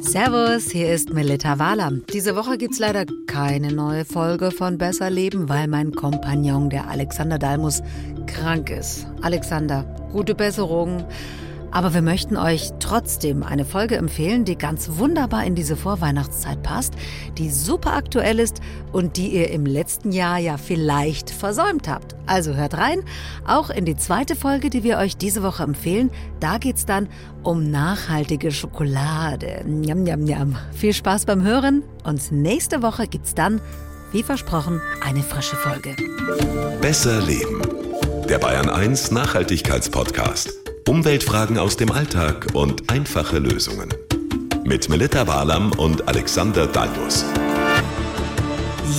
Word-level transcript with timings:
Servus, 0.00 0.70
hier 0.70 0.92
ist 0.92 1.12
Melita 1.12 1.58
Wahler. 1.58 1.90
Diese 2.12 2.36
Woche 2.36 2.56
gibt's 2.56 2.78
leider 2.78 3.04
keine 3.26 3.72
neue 3.72 4.04
Folge 4.04 4.50
von 4.50 4.78
Besser 4.78 5.10
Leben, 5.10 5.48
weil 5.48 5.68
mein 5.68 5.92
Kompagnon, 5.92 6.70
der 6.70 6.88
Alexander 6.88 7.38
Dalmus, 7.38 7.82
krank 8.26 8.70
ist. 8.70 9.06
Alexander, 9.22 9.84
gute 10.12 10.34
Besserung. 10.34 11.04
Aber 11.76 11.92
wir 11.92 12.00
möchten 12.00 12.38
euch 12.38 12.70
trotzdem 12.80 13.42
eine 13.42 13.66
Folge 13.66 13.96
empfehlen, 13.96 14.46
die 14.46 14.56
ganz 14.56 14.92
wunderbar 14.92 15.44
in 15.44 15.54
diese 15.54 15.76
Vorweihnachtszeit 15.76 16.62
passt, 16.62 16.94
die 17.36 17.50
super 17.50 17.92
aktuell 17.92 18.38
ist 18.38 18.62
und 18.92 19.18
die 19.18 19.34
ihr 19.34 19.50
im 19.50 19.66
letzten 19.66 20.10
Jahr 20.10 20.38
ja 20.38 20.56
vielleicht 20.56 21.28
versäumt 21.28 21.86
habt. 21.86 22.16
Also 22.24 22.54
hört 22.54 22.78
rein, 22.78 23.02
auch 23.46 23.68
in 23.68 23.84
die 23.84 23.94
zweite 23.94 24.36
Folge, 24.36 24.70
die 24.70 24.84
wir 24.84 24.96
euch 24.96 25.18
diese 25.18 25.42
Woche 25.42 25.64
empfehlen. 25.64 26.10
Da 26.40 26.56
geht's 26.56 26.86
dann 26.86 27.10
um 27.42 27.70
nachhaltige 27.70 28.52
Schokolade. 28.52 29.62
Njam, 29.66 30.04
njam, 30.04 30.20
njam. 30.20 30.56
Viel 30.72 30.94
Spaß 30.94 31.26
beim 31.26 31.42
Hören 31.42 31.82
und 32.04 32.32
nächste 32.32 32.80
Woche 32.80 33.06
gibt's 33.06 33.34
dann, 33.34 33.60
wie 34.12 34.22
versprochen, 34.22 34.80
eine 35.04 35.22
frische 35.22 35.56
Folge. 35.56 35.94
Besser 36.80 37.20
Leben. 37.20 37.60
Der 38.30 38.38
Bayern 38.38 38.70
1 38.70 39.10
Nachhaltigkeitspodcast. 39.10 40.65
Umweltfragen 40.88 41.58
aus 41.58 41.76
dem 41.76 41.90
Alltag 41.90 42.46
und 42.54 42.92
einfache 42.92 43.40
Lösungen. 43.40 43.92
Mit 44.64 44.88
Melita 44.88 45.26
Walam 45.26 45.72
und 45.72 46.06
Alexander 46.06 46.68
Dalmus. 46.68 47.24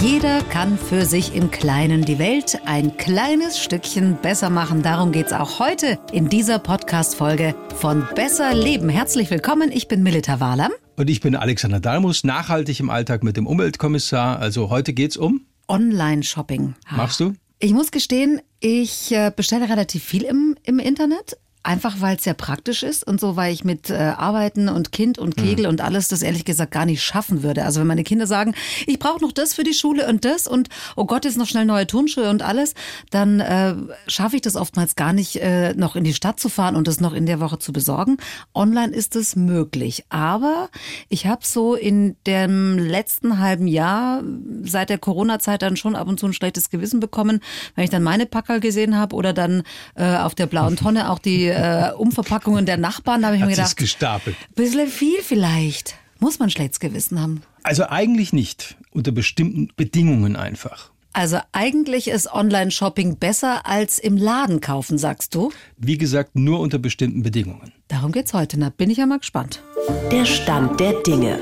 Jeder 0.02 0.42
kann 0.44 0.78
für 0.78 1.06
sich 1.06 1.34
im 1.34 1.50
Kleinen 1.50 2.04
die 2.04 2.20
Welt 2.20 2.60
ein 2.66 2.98
kleines 2.98 3.64
Stückchen 3.64 4.18
besser 4.22 4.50
machen. 4.50 4.84
Darum 4.84 5.14
geht's 5.14 5.32
auch 5.32 5.60
heute 5.60 5.98
in 6.12 6.28
dieser 6.28 6.60
Podcast-Folge 6.60 7.56
von 7.78 8.06
Besser 8.16 8.54
Leben. 8.54 8.90
Herzlich 8.90 9.32
willkommen. 9.32 9.72
Ich 9.72 9.88
bin 9.88 10.04
Melita 10.04 10.42
Walam. 10.42 10.74
Und 10.98 11.10
ich 11.10 11.22
bin 11.22 11.38
Alexander 11.38 11.80
Dalmus, 11.80 12.26
nachhaltig 12.26 12.82
im 12.82 12.90
Alltag 12.90 13.24
mit 13.24 13.38
dem 13.38 13.48
Umweltkommissar. 13.48 14.40
Also 14.40 14.70
heute 14.70 14.92
geht's 14.92 15.16
um 15.16 15.46
Online-Shopping. 15.70 16.76
Machst 16.92 17.22
du? 17.22 17.34
Ich 17.60 17.72
muss 17.72 17.92
gestehen, 17.92 18.42
ich 18.60 19.14
äh, 19.14 19.32
bestelle 19.34 19.70
relativ 19.70 20.04
viel 20.04 20.24
im, 20.24 20.58
im 20.64 20.80
Internet. 20.80 21.38
Einfach 21.68 22.00
weil 22.00 22.16
es 22.16 22.24
sehr 22.24 22.34
praktisch 22.34 22.82
ist 22.82 23.06
und 23.06 23.20
so, 23.20 23.36
weil 23.36 23.54
ich 23.54 23.66
mit 23.66 23.90
äh, 23.90 23.96
Arbeiten 23.96 24.70
und 24.70 24.94
Kind 24.94 25.20
und 25.20 25.36
Kegel 25.36 25.66
mhm. 25.66 25.72
und 25.72 25.82
alles 25.82 26.08
das 26.08 26.22
ehrlich 26.22 26.46
gesagt 26.46 26.72
gar 26.72 26.86
nicht 26.86 27.04
schaffen 27.04 27.44
würde. 27.44 27.66
Also 27.66 27.82
wenn 27.82 27.88
meine 27.88 28.06
Kinder 28.06 28.26
sagen, 28.26 28.56
ich 28.86 29.00
brauche 29.00 29.22
noch 29.22 29.34
das 29.34 29.54
für 29.54 29.66
die 29.66 29.74
Schule 29.74 30.08
und 30.08 30.24
das 30.24 30.48
und 30.48 30.70
oh 30.96 31.04
Gott, 31.04 31.26
jetzt 31.26 31.38
noch 31.38 31.46
schnell 31.46 31.66
neue 31.66 31.86
Turnschuhe 31.86 32.30
und 32.30 32.42
alles, 32.42 32.74
dann 33.10 33.42
äh, 33.42 33.76
schaffe 34.08 34.38
ich 34.38 34.44
das 34.44 34.56
oftmals 34.56 34.96
gar 34.96 35.12
nicht, 35.12 35.42
äh, 35.42 35.74
noch 35.74 35.98
in 35.98 36.06
die 36.06 36.14
Stadt 36.14 36.40
zu 36.40 36.48
fahren 36.48 36.78
und 36.78 36.88
das 36.88 37.02
noch 37.02 37.14
in 37.14 37.26
der 37.26 37.42
Woche 37.42 37.60
zu 37.60 37.74
besorgen. 37.74 38.16
Online 38.56 38.96
ist 38.96 39.18
es 39.18 39.36
möglich. 39.36 40.06
Aber 40.08 40.70
ich 41.10 41.28
habe 41.28 41.42
so 41.44 41.76
in 41.76 42.16
dem 42.26 42.78
letzten 42.78 43.40
halben 43.40 43.68
Jahr, 43.68 44.24
seit 44.64 44.90
der 44.90 45.00
Corona-Zeit 45.00 45.64
dann 45.64 45.76
schon 45.76 45.98
ab 45.98 46.08
und 46.08 46.18
zu 46.18 46.28
ein 46.28 46.34
schlechtes 46.34 46.70
Gewissen 46.70 47.02
bekommen, 47.02 47.42
wenn 47.76 47.84
ich 47.84 47.90
dann 47.90 48.04
meine 48.04 48.26
Packerl 48.26 48.62
gesehen 48.62 48.98
habe 48.98 49.18
oder 49.18 49.34
dann 49.34 49.64
äh, 49.96 50.16
auf 50.16 50.34
der 50.34 50.46
blauen 50.46 50.76
Tonne 50.78 51.10
auch 51.10 51.20
die 51.20 51.57
äh, 51.58 51.94
Umverpackungen 51.94 52.66
der 52.66 52.78
Nachbarn. 52.78 53.22
Da 53.22 53.28
habe 53.28 53.36
ich 53.38 53.42
Hat 53.42 53.50
mir 53.50 53.56
gedacht, 53.56 53.78
gestapelt. 53.78 54.36
bisschen 54.56 54.88
viel 54.88 55.22
vielleicht. 55.22 55.96
Muss 56.20 56.40
man 56.40 56.50
schlechtes 56.50 56.80
Gewissen 56.80 57.22
haben. 57.22 57.42
Also 57.64 57.88
eigentlich 57.90 58.34
nicht. 58.34 58.76
Unter 58.92 59.12
bestimmten 59.12 59.70
Bedingungen 59.76 60.36
einfach. 60.36 60.90
Also 61.14 61.40
eigentlich 61.52 62.10
ist 62.10 62.32
Online-Shopping 62.32 63.18
besser 63.18 63.66
als 63.66 63.98
im 63.98 64.18
Laden 64.18 64.62
kaufen, 64.62 64.98
sagst 64.98 65.34
du? 65.34 65.52
Wie 65.78 65.98
gesagt, 65.98 66.36
nur 66.36 66.60
unter 66.60 66.78
bestimmten 66.78 67.24
Bedingungen. 67.24 67.74
Darum 67.88 68.12
geht's 68.12 68.34
heute. 68.34 68.60
Na, 68.60 68.70
bin 68.70 68.90
ich 68.90 68.98
ja 68.98 69.06
mal 69.06 69.18
gespannt. 69.20 69.64
Der 70.12 70.26
Stand 70.26 70.80
der 70.80 70.94
Dinge. 71.02 71.40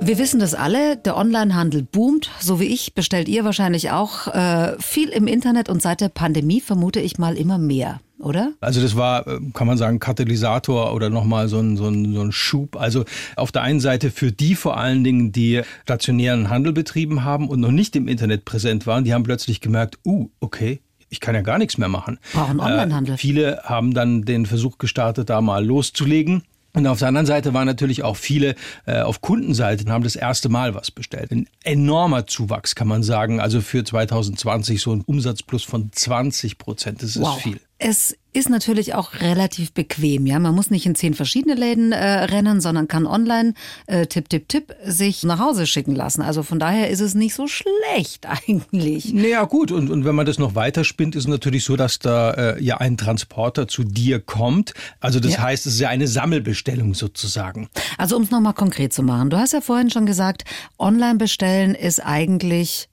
Wir 0.00 0.18
wissen 0.18 0.38
das 0.40 0.54
alle, 0.54 0.96
der 0.96 1.16
Onlinehandel 1.16 1.82
boomt, 1.82 2.30
so 2.40 2.60
wie 2.60 2.66
ich, 2.66 2.94
bestellt 2.94 3.28
ihr 3.28 3.44
wahrscheinlich 3.44 3.90
auch 3.90 4.28
äh, 4.28 4.76
viel 4.80 5.08
im 5.08 5.26
Internet 5.26 5.68
und 5.68 5.82
seit 5.82 6.00
der 6.00 6.08
Pandemie 6.08 6.60
vermute 6.60 7.00
ich 7.00 7.18
mal 7.18 7.36
immer 7.36 7.58
mehr 7.58 8.00
oder? 8.20 8.52
Also 8.60 8.80
das 8.80 8.96
war, 8.96 9.26
äh, 9.26 9.38
kann 9.54 9.66
man 9.66 9.78
sagen, 9.78 9.98
Katalysator 9.98 10.92
oder 10.94 11.10
nochmal 11.10 11.48
so 11.48 11.58
ein, 11.58 11.76
so, 11.76 11.88
ein, 11.88 12.14
so 12.14 12.20
ein 12.22 12.32
Schub. 12.32 12.76
Also 12.76 13.04
auf 13.36 13.52
der 13.52 13.62
einen 13.62 13.80
Seite 13.80 14.10
für 14.10 14.32
die 14.32 14.54
vor 14.54 14.76
allen 14.76 15.04
Dingen, 15.04 15.32
die 15.32 15.62
stationären 15.84 16.50
Handel 16.50 16.72
betrieben 16.72 17.24
haben 17.24 17.48
und 17.48 17.60
noch 17.60 17.70
nicht 17.70 17.96
im 17.96 18.08
Internet 18.08 18.44
präsent 18.44 18.86
waren, 18.86 19.04
die 19.04 19.14
haben 19.14 19.22
plötzlich 19.22 19.60
gemerkt, 19.60 19.98
uh, 20.04 20.28
okay, 20.40 20.80
ich 21.10 21.20
kann 21.20 21.34
ja 21.34 21.40
gar 21.40 21.58
nichts 21.58 21.78
mehr 21.78 21.88
machen. 21.88 22.18
Brauchen 22.32 22.60
Onlinehandel. 22.60 23.14
Äh, 23.14 23.18
viele 23.18 23.60
haben 23.64 23.94
dann 23.94 24.22
den 24.22 24.46
Versuch 24.46 24.78
gestartet, 24.78 25.30
da 25.30 25.40
mal 25.40 25.64
loszulegen. 25.64 26.42
Und 26.74 26.86
auf 26.86 26.98
der 26.98 27.08
anderen 27.08 27.26
Seite 27.26 27.54
waren 27.54 27.66
natürlich 27.66 28.02
auch 28.02 28.16
viele 28.16 28.54
äh, 28.84 29.00
auf 29.00 29.22
Kundenseite 29.22 29.84
und 29.84 29.90
haben 29.90 30.04
das 30.04 30.16
erste 30.16 30.48
Mal 30.50 30.74
was 30.74 30.90
bestellt. 30.90 31.32
Ein 31.32 31.48
enormer 31.64 32.26
Zuwachs, 32.26 32.74
kann 32.74 32.86
man 32.86 33.02
sagen. 33.02 33.40
Also 33.40 33.62
für 33.62 33.84
2020 33.84 34.80
so 34.80 34.92
ein 34.92 35.00
Umsatzplus 35.00 35.64
von 35.64 35.90
20 35.90 36.58
Prozent. 36.58 37.02
Das 37.02 37.16
ist 37.16 37.22
Wow. 37.22 37.40
viel. 37.40 37.58
Es 37.80 38.16
ist 38.32 38.50
natürlich 38.50 38.94
auch 38.94 39.14
relativ 39.20 39.72
bequem, 39.72 40.26
ja. 40.26 40.38
Man 40.40 40.54
muss 40.54 40.70
nicht 40.70 40.84
in 40.84 40.94
zehn 40.96 41.14
verschiedene 41.14 41.54
Läden 41.54 41.92
äh, 41.92 42.04
rennen, 42.24 42.60
sondern 42.60 42.88
kann 42.88 43.06
online 43.06 43.54
äh, 43.86 44.06
tipp, 44.06 44.28
tipp, 44.28 44.48
tipp 44.48 44.74
sich 44.84 45.22
nach 45.22 45.38
Hause 45.38 45.66
schicken 45.66 45.94
lassen. 45.94 46.22
Also 46.22 46.42
von 46.42 46.58
daher 46.58 46.90
ist 46.90 47.00
es 47.00 47.14
nicht 47.14 47.34
so 47.34 47.46
schlecht 47.46 48.26
eigentlich. 48.46 49.12
Naja, 49.14 49.44
gut. 49.44 49.70
Und, 49.72 49.90
und 49.90 50.04
wenn 50.04 50.14
man 50.16 50.26
das 50.26 50.38
noch 50.38 50.54
weiterspinnt, 50.56 51.14
ist 51.14 51.22
es 51.24 51.28
natürlich 51.28 51.64
so, 51.64 51.76
dass 51.76 52.00
da 52.00 52.32
äh, 52.32 52.62
ja 52.62 52.78
ein 52.78 52.96
Transporter 52.96 53.68
zu 53.68 53.84
dir 53.84 54.18
kommt. 54.20 54.74
Also 55.00 55.20
das 55.20 55.34
Ja. 55.34 55.42
heißt, 55.42 55.66
es 55.66 55.74
ist 55.74 55.80
ja 55.80 55.88
eine 55.88 56.08
Sammelbestellung 56.08 56.94
sozusagen. 56.94 57.68
Also 57.96 58.16
um 58.16 58.24
es 58.24 58.30
nochmal 58.30 58.54
konkret 58.54 58.92
zu 58.92 59.02
machen. 59.04 59.30
Du 59.30 59.38
hast 59.38 59.52
ja 59.52 59.60
vorhin 59.60 59.90
schon 59.90 60.04
gesagt, 60.06 60.44
online 60.78 61.16
bestellen 61.18 61.74
ist 61.76 62.00
eigentlich 62.04 62.88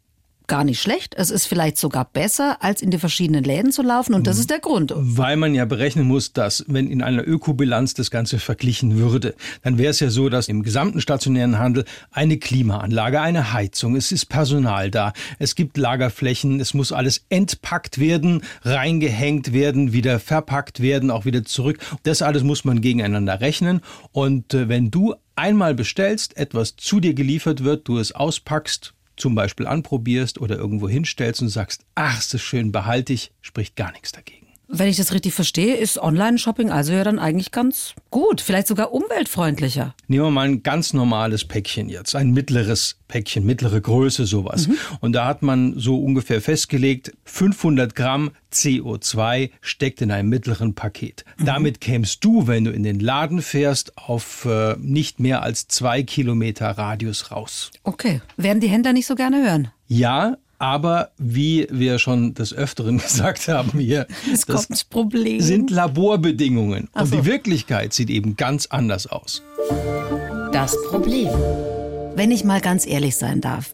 gar 0.48 0.64
nicht 0.64 0.82
schlecht. 0.82 1.16
Es 1.18 1.30
ist 1.30 1.46
vielleicht 1.46 1.78
sogar 1.78 2.06
besser, 2.06 2.58
als 2.62 2.82
in 2.82 2.92
die 2.92 2.98
verschiedenen 2.98 3.44
Läden 3.44 3.72
zu 3.72 3.82
laufen. 3.82 4.14
Und 4.14 4.28
das 4.28 4.38
ist 4.38 4.50
der 4.50 4.60
Grund. 4.60 4.94
Weil 4.96 5.38
man 5.38 5.56
ja 5.56 5.66
berechnen 5.66 6.06
muss, 6.06 6.34
dass 6.34 6.66
wenn 6.68 6.90
in 6.90 7.02
einer 7.02 7.28
Ökobilanz 7.28 7.94
das 7.94 8.12
Ganze 8.12 8.40
verglichen 8.40 8.98
würde, 8.98 9.36
dann 9.64 9.78
wäre 9.78 9.92
es 9.92 10.00
ja 10.00 10.10
so, 10.10 10.30
dass 10.30 10.48
im 10.48 10.64
gesamten 10.64 11.02
stationären 11.02 11.60
Handel 11.60 11.86
eine 12.12 12.38
Klimaanlage, 12.38 13.22
eine 13.22 13.54
Heizung, 13.54 13.96
es 13.96 14.12
ist 14.12 14.28
Personal 14.28 14.92
da, 14.92 15.14
es 15.40 15.56
gibt 15.56 15.78
Lagerflächen, 15.78 16.60
es 16.60 16.74
muss 16.74 16.92
alles 16.92 17.26
entpackt 17.30 18.00
werden, 18.00 18.42
reingehängt 18.64 19.54
werden, 19.54 19.94
wieder 19.94 20.20
verpackt 20.20 20.82
werden, 20.82 21.12
auch 21.12 21.26
wieder 21.26 21.44
zurück. 21.44 21.80
Das 22.04 22.22
alles 22.22 22.44
muss 22.44 22.66
man 22.66 22.82
gegeneinander 22.82 23.42
rechnen. 23.42 23.82
Und 24.12 24.54
äh, 24.54 24.70
wenn 24.70 24.92
du 24.92 25.16
einmal 25.36 25.76
bestellst, 25.76 26.38
etwas 26.38 26.76
zu 26.76 27.00
dir 27.00 27.14
geliefert 27.14 27.64
wird, 27.64 27.88
du 27.88 27.98
es 27.98 28.14
auspackst, 28.14 28.94
zum 29.18 29.36
Beispiel 29.36 29.68
anprobierst 29.68 30.40
oder 30.40 30.58
irgendwo 30.58 30.90
hinstellst 30.90 31.42
und 31.42 31.50
sagst, 31.50 31.86
ach, 31.96 32.20
ist 32.20 32.34
das 32.34 32.42
schön, 32.42 32.72
behalte 32.72 33.14
ich, 33.14 33.32
spricht 33.42 33.76
gar 33.76 33.92
nichts 33.92 34.12
dagegen. 34.12 34.45
Wenn 34.68 34.88
ich 34.88 34.98
das 34.98 35.14
richtig 35.14 35.34
verstehe, 35.34 35.76
ist 35.76 35.98
Online-Shopping 35.98 36.72
also 36.72 36.94
ja 36.94 37.04
dann 37.04 37.20
eigentlich 37.20 37.52
ganz 37.52 37.94
gut. 38.10 38.42
Vielleicht 38.42 38.68
sogar 38.68 38.92
umweltfreundlicher. 38.92 39.94
Nehmen 40.08 40.26
wir 40.26 40.32
mal 40.32 40.48
ein 40.48 40.64
ganz 40.64 40.94
normales 40.94 41.46
Päckchen 41.46 41.90
jetzt, 41.90 42.16
ein 42.16 42.32
mittleres 42.32 42.98
Päckchen, 43.08 43.46
mittlere 43.46 43.80
Größe, 43.80 44.26
sowas. 44.26 44.68
Und 45.02 45.14
da 45.14 45.28
hat 45.28 45.44
man 45.44 45.78
so 45.78 46.00
ungefähr 46.00 46.42
festgelegt, 46.42 47.14
500 47.26 47.96
Gramm 47.96 48.32
CO2 48.52 49.52
steckt 49.62 50.02
in 50.02 50.12
einem 50.12 50.30
mittleren 50.30 50.74
Paket. 50.74 51.26
Damit 51.38 51.82
kämst 51.82 52.24
du, 52.24 52.48
wenn 52.48 52.64
du 52.64 52.72
in 52.72 52.84
den 52.84 53.00
Laden 53.00 53.42
fährst, 53.42 53.98
auf 53.98 54.46
äh, 54.46 54.76
nicht 54.80 55.20
mehr 55.20 55.44
als 55.44 55.68
zwei 55.68 56.04
Kilometer 56.04 56.70
Radius 56.72 57.32
raus. 57.32 57.72
Okay. 57.84 58.22
Werden 58.38 58.60
die 58.60 58.70
Händler 58.70 58.94
nicht 58.94 59.08
so 59.08 59.16
gerne 59.16 59.44
hören? 59.44 59.70
Ja, 59.88 60.38
aber 60.60 61.12
wie 61.18 61.68
wir 61.72 62.00
schon 62.00 62.34
des 62.34 62.54
Öfteren 62.54 62.98
gesagt 63.00 63.48
haben 63.48 63.80
hier, 63.80 64.08
Es 64.32 64.46
kommt 64.46 64.70
das 64.70 64.84
Problem. 64.84 65.42
sind 65.42 65.70
Laborbedingungen. 65.72 66.90
Ach 66.94 67.02
Und 67.04 67.08
so. 67.10 67.16
die 67.18 67.26
Wirklichkeit 67.26 67.94
sieht 67.94 68.10
eben 68.10 68.36
ganz 68.36 68.68
anders 68.68 69.08
aus. 69.08 69.42
Das 70.52 70.76
Problem. 70.90 71.30
Wenn 72.18 72.32
ich 72.32 72.46
mal 72.46 72.62
ganz 72.62 72.88
ehrlich 72.88 73.18
sein 73.18 73.42
darf, 73.42 73.72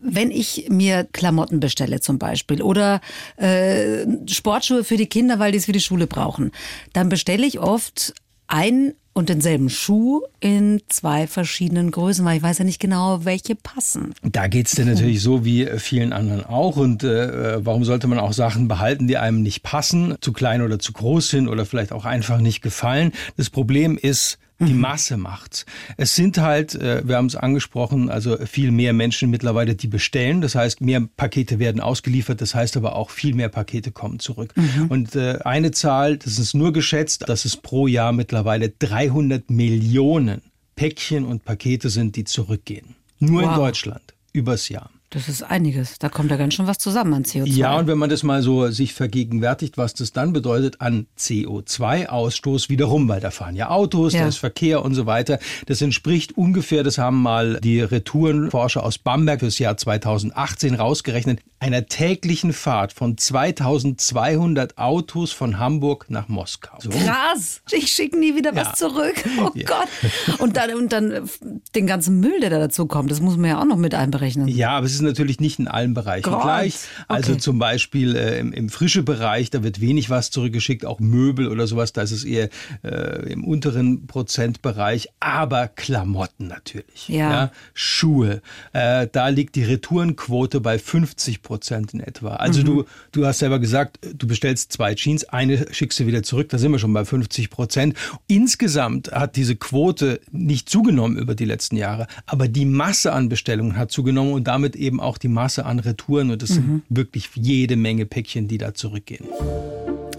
wenn 0.00 0.32
ich 0.32 0.66
mir 0.68 1.06
Klamotten 1.12 1.60
bestelle 1.60 2.00
zum 2.00 2.18
Beispiel 2.18 2.60
oder 2.60 3.00
äh, 3.36 4.04
Sportschuhe 4.26 4.82
für 4.82 4.96
die 4.96 5.06
Kinder, 5.06 5.38
weil 5.38 5.52
die 5.52 5.58
es 5.58 5.66
für 5.66 5.72
die 5.72 5.80
Schule 5.80 6.08
brauchen, 6.08 6.50
dann 6.92 7.08
bestelle 7.08 7.46
ich 7.46 7.60
oft 7.60 8.14
ein 8.48 8.94
und 9.12 9.28
denselben 9.28 9.68
Schuh 9.68 10.22
in 10.38 10.80
zwei 10.88 11.26
verschiedenen 11.26 11.90
Größen, 11.90 12.24
weil 12.24 12.36
ich 12.36 12.42
weiß 12.42 12.58
ja 12.58 12.64
nicht 12.64 12.80
genau, 12.80 13.24
welche 13.24 13.56
passen. 13.56 14.14
Da 14.22 14.46
geht's 14.46 14.76
dir 14.76 14.84
natürlich 14.84 15.22
so 15.22 15.44
wie 15.44 15.66
vielen 15.78 16.12
anderen 16.12 16.44
auch. 16.44 16.76
Und 16.76 17.02
äh, 17.02 17.64
warum 17.64 17.84
sollte 17.84 18.06
man 18.06 18.20
auch 18.20 18.32
Sachen 18.32 18.68
behalten, 18.68 19.08
die 19.08 19.16
einem 19.16 19.42
nicht 19.42 19.64
passen, 19.64 20.14
zu 20.20 20.32
klein 20.32 20.62
oder 20.62 20.78
zu 20.78 20.92
groß 20.92 21.30
sind 21.30 21.48
oder 21.48 21.66
vielleicht 21.66 21.92
auch 21.92 22.04
einfach 22.04 22.38
nicht 22.38 22.62
gefallen? 22.62 23.12
Das 23.36 23.50
Problem 23.50 23.98
ist, 23.98 24.38
Die 24.60 24.74
Masse 24.74 25.16
macht's. 25.16 25.66
Es 25.96 26.16
sind 26.16 26.38
halt, 26.38 26.74
äh, 26.74 27.06
wir 27.06 27.16
haben 27.16 27.26
es 27.26 27.36
angesprochen, 27.36 28.10
also 28.10 28.36
viel 28.44 28.72
mehr 28.72 28.92
Menschen 28.92 29.30
mittlerweile, 29.30 29.76
die 29.76 29.86
bestellen. 29.86 30.40
Das 30.40 30.56
heißt, 30.56 30.80
mehr 30.80 31.00
Pakete 31.16 31.60
werden 31.60 31.80
ausgeliefert. 31.80 32.40
Das 32.40 32.56
heißt 32.56 32.76
aber 32.76 32.96
auch, 32.96 33.10
viel 33.10 33.34
mehr 33.34 33.48
Pakete 33.50 33.92
kommen 33.92 34.18
zurück. 34.18 34.52
Und 34.88 35.14
äh, 35.14 35.38
eine 35.44 35.70
Zahl, 35.70 36.16
das 36.16 36.38
ist 36.40 36.54
nur 36.54 36.72
geschätzt, 36.72 37.28
dass 37.28 37.44
es 37.44 37.56
pro 37.56 37.86
Jahr 37.86 38.12
mittlerweile 38.12 38.68
300 38.70 39.48
Millionen 39.48 40.42
Päckchen 40.74 41.24
und 41.24 41.44
Pakete 41.44 41.88
sind, 41.88 42.16
die 42.16 42.24
zurückgehen. 42.24 42.96
Nur 43.20 43.42
in 43.42 43.48
Wow. 43.50 43.56
Deutschland. 43.56 44.14
Übers 44.32 44.68
Jahr. 44.68 44.90
Das 45.10 45.26
ist 45.28 45.42
einiges. 45.42 45.98
Da 45.98 46.10
kommt 46.10 46.30
ja 46.30 46.36
ganz 46.36 46.52
schön 46.52 46.66
was 46.66 46.76
zusammen 46.78 47.14
an 47.14 47.22
CO2. 47.24 47.46
Ja, 47.46 47.78
und 47.78 47.86
wenn 47.86 47.96
man 47.96 48.10
das 48.10 48.22
mal 48.22 48.42
so 48.42 48.68
sich 48.70 48.92
vergegenwärtigt, 48.92 49.78
was 49.78 49.94
das 49.94 50.12
dann 50.12 50.34
bedeutet 50.34 50.82
an 50.82 51.06
CO2-Ausstoß 51.18 52.68
wiederum, 52.68 53.08
weil 53.08 53.20
da 53.20 53.30
fahren 53.30 53.56
ja 53.56 53.70
Autos, 53.70 54.12
Ja. 54.12 54.22
da 54.22 54.28
ist 54.28 54.36
Verkehr 54.36 54.84
und 54.84 54.94
so 54.94 55.06
weiter. 55.06 55.38
Das 55.66 55.80
entspricht 55.80 56.36
ungefähr, 56.36 56.82
das 56.82 56.98
haben 56.98 57.22
mal 57.22 57.58
die 57.62 57.80
Retourenforscher 57.80 58.82
aus 58.84 58.98
Bamberg 58.98 59.40
fürs 59.40 59.58
Jahr 59.58 59.76
2018 59.78 60.74
rausgerechnet, 60.74 61.40
einer 61.60 61.86
täglichen 61.86 62.52
Fahrt 62.52 62.92
von 62.92 63.16
2200 63.16 64.78
Autos 64.78 65.32
von 65.32 65.58
Hamburg 65.58 66.06
nach 66.08 66.28
Moskau. 66.28 66.76
So. 66.80 66.90
Krass. 66.90 67.62
Ich 67.72 67.90
schicke 67.90 68.18
nie 68.18 68.36
wieder 68.36 68.54
Ja. 68.54 68.66
was 68.66 68.78
zurück. 68.78 69.16
Oh 69.40 69.50
Ja. 69.54 69.66
Gott. 69.66 70.38
Und 70.40 70.56
dann, 70.56 70.74
und 70.74 70.92
dann 70.92 71.28
den 71.74 71.86
ganzen 71.86 72.20
Müll, 72.20 72.40
der 72.40 72.50
da 72.50 72.58
dazu 72.58 72.86
kommt, 72.86 73.10
das 73.10 73.20
muss 73.20 73.36
man 73.36 73.50
ja 73.50 73.60
auch 73.60 73.64
noch 73.64 73.76
mit 73.76 73.94
einberechnen. 73.94 74.48
Ja, 74.48 74.70
aber 74.70 74.86
es 74.86 74.97
ist 74.98 75.04
natürlich 75.04 75.40
nicht 75.40 75.58
in 75.58 75.68
allen 75.68 75.94
Bereichen 75.94 76.30
Gott. 76.30 76.42
gleich. 76.42 76.76
Also 77.08 77.32
Okay. 77.32 77.40
zum 77.40 77.58
Beispiel 77.58 78.16
äh, 78.16 78.38
im, 78.38 78.52
im 78.52 78.68
frische 78.68 79.02
Bereich, 79.02 79.50
da 79.50 79.62
wird 79.62 79.80
wenig 79.80 80.10
was 80.10 80.30
zurückgeschickt, 80.30 80.84
auch 80.86 81.00
Möbel 81.00 81.48
oder 81.48 81.66
sowas, 81.66 81.92
da 81.92 82.02
ist 82.02 82.12
es 82.12 82.24
eher 82.24 82.48
äh, 82.82 83.32
im 83.32 83.44
unteren 83.44 84.06
Prozentbereich, 84.06 85.08
aber 85.20 85.68
Klamotten 85.68 86.46
natürlich. 86.48 87.08
Ja. 87.08 87.50
Schuhe, 87.74 88.40
äh, 88.72 89.06
da 89.10 89.28
liegt 89.28 89.56
die 89.56 89.64
Retourenquote 89.64 90.60
bei 90.60 90.78
50 90.78 91.42
Prozent 91.42 91.94
in 91.94 92.00
etwa. 92.00 92.36
Also 92.36 92.60
Mhm. 92.60 92.64
du, 92.66 92.84
du 93.12 93.26
hast 93.26 93.38
selber 93.40 93.58
gesagt, 93.58 93.98
du 94.14 94.26
bestellst 94.26 94.72
zwei 94.72 94.94
Jeans, 94.94 95.24
eine 95.24 95.66
schickst 95.72 95.98
du 96.00 96.06
wieder 96.06 96.22
zurück, 96.22 96.48
da 96.50 96.58
sind 96.58 96.72
wir 96.72 96.78
schon 96.78 96.92
bei 96.92 97.04
50 97.04 97.50
Prozent. 97.50 97.94
Insgesamt 98.26 99.10
hat 99.12 99.36
diese 99.36 99.56
Quote 99.56 100.20
nicht 100.30 100.68
zugenommen 100.68 101.18
über 101.18 101.34
die 101.34 101.44
letzten 101.44 101.76
Jahre, 101.76 102.06
aber 102.26 102.46
die 102.48 102.64
Masse 102.64 103.12
an 103.12 103.28
Bestellungen 103.28 103.76
hat 103.76 103.90
zugenommen 103.90 104.32
und 104.32 104.44
damit 104.44 104.76
eben 104.88 105.00
auch 105.00 105.18
die 105.18 105.28
Masse 105.28 105.64
an 105.66 105.78
Retouren 105.78 106.30
und 106.30 106.42
es 106.42 106.50
Mhm. 106.50 106.54
sind 106.54 106.82
wirklich 106.88 107.28
jede 107.34 107.76
Menge 107.76 108.06
Päckchen, 108.06 108.48
die 108.48 108.58
da 108.58 108.74
zurückgehen. 108.74 109.26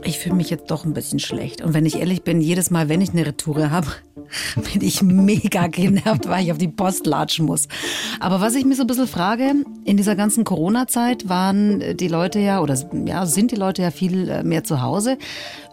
Ich 0.03 0.19
fühle 0.19 0.35
mich 0.35 0.49
jetzt 0.49 0.71
doch 0.71 0.85
ein 0.85 0.93
bisschen 0.93 1.19
schlecht. 1.19 1.61
Und 1.61 1.73
wenn 1.73 1.85
ich 1.85 1.99
ehrlich 1.99 2.23
bin, 2.23 2.41
jedes 2.41 2.71
Mal, 2.71 2.89
wenn 2.89 3.01
ich 3.01 3.11
eine 3.11 3.25
Retoure 3.25 3.69
habe, 3.69 3.87
bin 4.73 4.81
ich 4.81 5.01
mega 5.01 5.67
genervt, 5.67 6.27
weil 6.27 6.45
ich 6.45 6.51
auf 6.51 6.57
die 6.57 6.67
Post 6.67 7.05
latschen 7.05 7.45
muss. 7.45 7.67
Aber 8.19 8.39
was 8.41 8.55
ich 8.55 8.65
mir 8.65 8.75
so 8.75 8.83
ein 8.83 8.87
bisschen 8.87 9.07
frage, 9.07 9.53
in 9.85 9.97
dieser 9.97 10.15
ganzen 10.15 10.43
Corona-Zeit 10.43 11.27
waren 11.27 11.97
die 11.97 12.07
Leute 12.07 12.39
ja, 12.39 12.61
oder 12.61 12.77
ja, 13.05 13.25
sind 13.25 13.51
die 13.51 13.55
Leute 13.55 13.81
ja 13.81 13.91
viel 13.91 14.29
äh, 14.29 14.43
mehr 14.43 14.63
zu 14.63 14.81
Hause. 14.81 15.17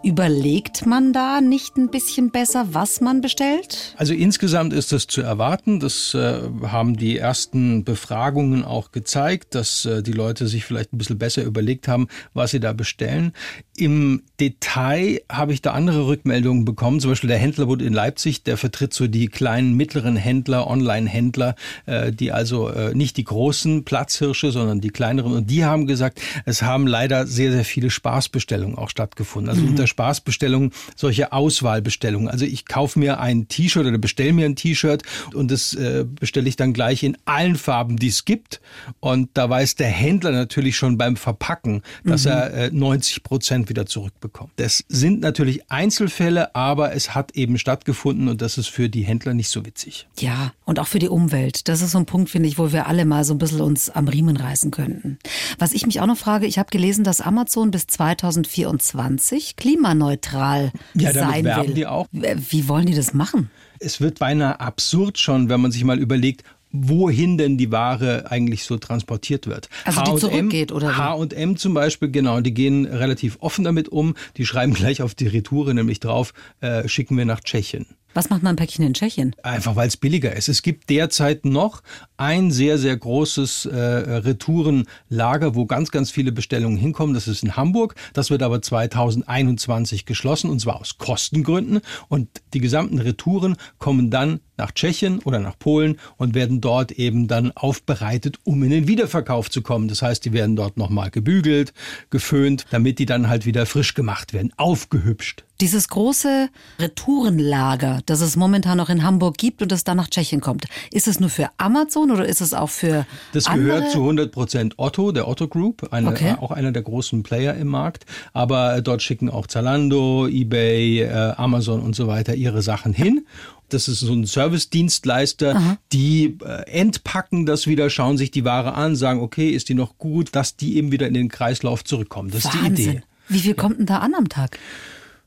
Überlegt 0.03 0.85
man 0.85 1.13
da 1.13 1.41
nicht 1.41 1.77
ein 1.77 1.89
bisschen 1.89 2.31
besser, 2.31 2.67
was 2.71 3.01
man 3.01 3.21
bestellt? 3.21 3.95
Also 3.97 4.13
insgesamt 4.13 4.73
ist 4.73 4.91
das 4.91 5.07
zu 5.07 5.21
erwarten. 5.21 5.79
Das 5.79 6.13
äh, 6.13 6.41
haben 6.63 6.97
die 6.97 7.17
ersten 7.17 7.83
Befragungen 7.83 8.63
auch 8.63 8.91
gezeigt, 8.91 9.55
dass 9.55 9.85
äh, 9.85 10.03
die 10.03 10.11
Leute 10.11 10.47
sich 10.47 10.65
vielleicht 10.65 10.93
ein 10.93 10.97
bisschen 10.97 11.17
besser 11.17 11.43
überlegt 11.43 11.87
haben, 11.87 12.07
was 12.33 12.51
sie 12.51 12.59
da 12.59 12.73
bestellen. 12.73 13.33
Im 13.75 14.16
Detail 14.39 15.21
habe 15.31 15.53
ich 15.53 15.61
da 15.61 15.71
andere 15.71 16.07
Rückmeldungen 16.07 16.65
bekommen. 16.65 16.99
Zum 16.99 17.11
Beispiel 17.11 17.27
der 17.27 17.37
Händlerbund 17.37 17.81
in 17.81 17.93
Leipzig, 17.93 18.43
der 18.43 18.57
vertritt 18.57 18.93
so 18.93 19.07
die 19.07 19.27
kleinen, 19.27 19.75
mittleren 19.75 20.15
Händler, 20.15 20.67
Online-Händler, 20.67 21.55
äh, 21.85 22.11
die 22.11 22.31
also 22.31 22.69
äh, 22.69 22.93
nicht 22.93 23.17
die 23.17 23.23
großen 23.23 23.83
Platzhirsche, 23.83 24.51
sondern 24.51 24.81
die 24.81 24.89
kleineren. 24.89 25.33
Und 25.33 25.49
die 25.49 25.65
haben 25.65 25.87
gesagt, 25.87 26.21
es 26.45 26.61
haben 26.61 26.87
leider 26.87 27.27
sehr, 27.27 27.51
sehr 27.51 27.65
viele 27.65 27.89
Spaßbestellungen 27.89 28.77
auch 28.77 28.89
stattgefunden. 28.89 29.49
Also 29.49 29.65
unter 29.65 29.87
Spaßbestellungen 29.87 30.71
solche 30.95 31.31
Auswahlbestellungen. 31.31 32.27
Also 32.27 32.45
ich 32.45 32.65
kaufe 32.65 32.99
mir 32.99 33.19
ein 33.19 33.47
T-Shirt 33.47 33.85
oder 33.85 33.97
bestelle 33.97 34.33
mir 34.33 34.45
ein 34.45 34.55
T-Shirt 34.55 35.03
und 35.33 35.51
das 35.51 35.73
äh, 35.73 36.05
bestelle 36.07 36.47
ich 36.49 36.55
dann 36.55 36.73
gleich 36.73 37.03
in 37.03 37.17
allen 37.25 37.55
Farben, 37.55 37.97
die 37.97 38.07
es 38.07 38.25
gibt. 38.25 38.61
Und 38.99 39.29
da 39.33 39.49
weiß 39.49 39.75
der 39.75 39.89
Händler 39.89 40.31
natürlich 40.31 40.77
schon 40.77 40.97
beim 40.97 41.15
Verpacken, 41.15 41.81
dass 42.03 42.25
er 42.25 42.53
äh, 42.53 42.69
90 42.71 43.23
Prozent 43.23 43.69
wieder 43.69 43.85
zurückbekommt. 44.07 44.51
Das 44.57 44.83
sind 44.87 45.19
natürlich 45.21 45.69
Einzelfälle, 45.71 46.55
aber 46.55 46.93
es 46.93 47.13
hat 47.15 47.31
eben 47.35 47.57
stattgefunden 47.57 48.27
und 48.29 48.41
das 48.41 48.57
ist 48.57 48.67
für 48.67 48.89
die 48.89 49.03
Händler 49.03 49.33
nicht 49.33 49.49
so 49.49 49.65
witzig. 49.65 50.07
Ja, 50.19 50.53
und 50.65 50.79
auch 50.79 50.87
für 50.87 50.99
die 50.99 51.09
Umwelt. 51.09 51.67
Das 51.67 51.81
ist 51.81 51.91
so 51.91 51.97
ein 51.97 52.05
Punkt, 52.05 52.29
finde 52.29 52.47
ich, 52.49 52.57
wo 52.57 52.71
wir 52.71 52.87
alle 52.87 53.05
mal 53.05 53.23
so 53.23 53.33
ein 53.33 53.37
bisschen 53.37 53.61
uns 53.61 53.89
am 53.89 54.07
Riemen 54.07 54.37
reißen 54.37 54.71
könnten. 54.71 55.19
Was 55.59 55.73
ich 55.73 55.85
mich 55.85 55.99
auch 56.01 56.07
noch 56.07 56.17
frage, 56.17 56.45
ich 56.47 56.57
habe 56.59 56.69
gelesen, 56.69 57.03
dass 57.03 57.21
Amazon 57.21 57.71
bis 57.71 57.87
2024 57.87 59.55
klimaneutral 59.55 60.71
Ja, 60.93 61.13
sein 61.13 61.45
will. 61.45 61.73
die 61.73 61.85
auch. 61.85 62.07
Wie 62.11 62.67
wollen 62.67 62.85
die 62.85 62.95
das 62.95 63.13
machen? 63.13 63.49
Es 63.79 64.01
wird 64.01 64.17
beinahe 64.19 64.59
absurd 64.59 65.19
schon, 65.19 65.49
wenn 65.49 65.61
man 65.61 65.71
sich 65.71 65.83
mal 65.83 65.99
überlegt, 65.99 66.43
wohin 66.71 67.37
denn 67.37 67.57
die 67.57 67.71
Ware 67.71 68.29
eigentlich 68.29 68.63
so 68.63 68.77
transportiert 68.77 69.47
wird. 69.47 69.69
Also 69.85 70.03
die 70.03 70.19
zurückgeht, 70.19 70.71
oder? 70.71 70.97
H&M 70.97 71.57
zum 71.57 71.73
Beispiel, 71.73 72.09
genau, 72.11 72.41
die 72.41 72.53
gehen 72.53 72.85
relativ 72.85 73.37
offen 73.39 73.63
damit 73.63 73.89
um. 73.89 74.15
Die 74.37 74.45
schreiben 74.45 74.73
gleich 74.73 75.01
auf 75.01 75.15
die 75.15 75.27
Retoure 75.27 75.73
nämlich 75.73 75.99
drauf, 75.99 76.33
äh, 76.61 76.87
schicken 76.87 77.17
wir 77.17 77.25
nach 77.25 77.41
Tschechien. 77.41 77.85
Was 78.17 78.31
macht 78.31 78.41
man 78.41 78.53
ein 78.53 78.55
Päckchen 78.55 78.83
in 78.83 78.95
Tschechien? 78.95 79.35
Einfach 79.43 79.75
weil 79.75 79.87
es 79.87 79.95
billiger 79.95 80.35
ist. 80.35 80.49
Es 80.49 80.63
gibt 80.63 80.89
derzeit 80.89 81.45
noch 81.45 81.83
ein 82.17 82.49
sehr, 82.49 82.79
sehr 82.79 82.97
großes 82.97 83.67
äh, 83.67 83.77
Retourenlager, 83.77 85.53
wo 85.53 85.67
ganz, 85.67 85.91
ganz 85.91 86.09
viele 86.09 86.31
Bestellungen 86.31 86.79
hinkommen. 86.79 87.13
Das 87.13 87.27
ist 87.27 87.43
in 87.43 87.55
Hamburg. 87.55 87.93
Das 88.13 88.31
wird 88.31 88.41
aber 88.41 88.59
2021 88.59 90.07
geschlossen 90.07 90.49
und 90.49 90.59
zwar 90.59 90.81
aus 90.81 90.97
Kostengründen. 90.97 91.81
Und 92.09 92.41
die 92.55 92.59
gesamten 92.59 92.97
Retouren 92.97 93.55
kommen 93.77 94.09
dann 94.09 94.39
nach 94.57 94.71
Tschechien 94.71 95.19
oder 95.19 95.37
nach 95.37 95.59
Polen 95.59 95.99
und 96.17 96.33
werden 96.33 96.59
dort 96.59 96.91
eben 96.93 97.27
dann 97.27 97.51
aufbereitet, 97.51 98.39
um 98.43 98.63
in 98.63 98.71
den 98.71 98.87
Wiederverkauf 98.87 99.51
zu 99.51 99.61
kommen. 99.61 99.87
Das 99.87 100.01
heißt, 100.01 100.25
die 100.25 100.33
werden 100.33 100.55
dort 100.55 100.77
nochmal 100.77 101.11
gebügelt, 101.11 101.71
geföhnt, 102.09 102.65
damit 102.71 102.97
die 102.97 103.05
dann 103.05 103.29
halt 103.29 103.45
wieder 103.45 103.67
frisch 103.67 103.93
gemacht 103.93 104.33
werden, 104.33 104.51
aufgehübscht. 104.57 105.43
Dieses 105.59 105.87
große 105.87 106.49
Retourenlager, 106.79 108.01
das 108.05 108.21
es 108.21 108.35
momentan 108.35 108.77
noch 108.77 108.89
in 108.89 109.03
Hamburg 109.03 109.37
gibt 109.37 109.61
und 109.61 109.71
das 109.71 109.83
dann 109.83 109.97
nach 109.97 110.07
Tschechien 110.07 110.39
kommt, 110.41 110.65
ist 110.91 111.07
es 111.07 111.19
nur 111.19 111.29
für 111.29 111.49
Amazon 111.57 112.11
oder 112.11 112.25
ist 112.27 112.41
es 112.41 112.53
auch 112.53 112.69
für 112.69 113.05
Das 113.33 113.47
andere? 113.47 113.65
gehört 113.67 113.91
zu 113.91 113.99
100 113.99 114.31
Prozent 114.31 114.73
Otto, 114.77 115.11
der 115.11 115.27
Otto 115.27 115.47
Group, 115.47 115.87
eine, 115.91 116.09
Okay. 116.09 116.35
auch 116.39 116.51
einer 116.51 116.71
der 116.71 116.83
großen 116.83 117.23
Player 117.23 117.55
im 117.55 117.67
Markt. 117.67 118.05
Aber 118.33 118.81
dort 118.81 119.01
schicken 119.01 119.29
auch 119.29 119.47
Zalando, 119.47 120.27
eBay, 120.27 121.01
äh, 121.01 121.33
Amazon 121.37 121.81
und 121.81 121.95
so 121.95 122.07
weiter 122.07 122.35
ihre 122.35 122.61
Sachen 122.61 122.93
hin. 122.93 123.25
Das 123.69 123.87
ist 123.87 123.99
so 123.99 124.13
ein 124.13 124.25
Service-Dienstleister, 124.25 125.77
die 125.91 126.37
äh, 126.45 126.69
entpacken 126.69 127.45
das 127.45 127.67
wieder, 127.67 127.89
schauen 127.89 128.17
sich 128.17 128.31
die 128.31 128.45
Ware 128.45 128.73
an, 128.75 128.95
sagen, 128.95 129.19
okay, 129.21 129.49
ist 129.49 129.69
die 129.69 129.73
noch 129.73 129.97
gut, 129.97 130.29
dass 130.35 130.55
die 130.55 130.77
eben 130.77 130.91
wieder 130.91 131.07
in 131.07 131.13
den 131.13 131.29
Kreislauf 131.29 131.83
zurückkommen. 131.83 132.29
Das 132.31 132.45
ist 132.45 132.53
die 132.53 132.63
Wahnsinn. 132.63 132.89
Idee. 132.91 133.03
Wie 133.27 133.39
viel 133.39 133.55
kommt 133.55 133.79
denn 133.79 133.85
da 133.85 133.97
an 133.97 134.13
am 134.15 134.29
Tag? 134.29 134.57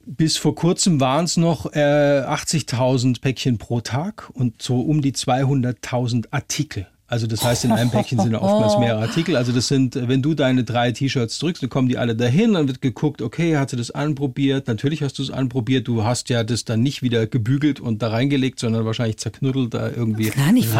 Bis 0.07 0.37
vor 0.37 0.55
kurzem 0.55 0.99
waren 1.01 1.27
es 1.27 1.37
noch 1.37 1.73
äh, 1.73 1.79
80.000 1.79 3.21
Päckchen 3.21 3.59
pro 3.59 3.81
Tag 3.81 4.31
und 4.33 4.63
so 4.63 4.81
um 4.81 5.03
die 5.03 5.13
200.000 5.13 6.29
Artikel. 6.31 6.87
Also 7.11 7.27
das 7.27 7.45
heißt, 7.45 7.65
in 7.65 7.73
einem 7.73 7.91
Päckchen 7.91 8.21
sind 8.21 8.35
oftmals 8.37 8.79
mehrere 8.79 9.03
Artikel. 9.03 9.37
Also 9.37 9.51
das 9.51 9.67
sind, 9.67 9.97
äh, 9.97 10.07
wenn 10.07 10.23
du 10.23 10.35
deine 10.35 10.63
drei 10.63 10.93
T-Shirts 10.93 11.41
drückst, 11.41 11.61
dann 11.61 11.69
kommen 11.69 11.89
die 11.89 11.99
alle 11.99 12.15
dahin, 12.15 12.53
dann 12.55 12.69
wird 12.69 12.81
geguckt, 12.81 13.21
okay, 13.21 13.57
hast 13.57 13.73
du 13.73 13.77
das 13.77 13.91
anprobiert? 13.91 14.69
Natürlich 14.69 15.03
hast 15.03 15.19
du 15.19 15.25
es 15.25 15.31
anprobiert. 15.31 15.89
Du 15.89 16.05
hast 16.05 16.29
ja 16.29 16.45
das 16.45 16.65
dann 16.65 16.83
nicht 16.83 17.03
wieder 17.03 17.27
gebügelt 17.27 17.81
und 17.81 18.01
da 18.01 18.11
reingelegt, 18.11 18.61
sondern 18.61 18.85
wahrscheinlich 18.85 19.17
zerknuddelt 19.17 19.75
da 19.75 19.91
irgendwie 19.91 20.31
Nein, 20.37 20.57
ich 20.57 20.73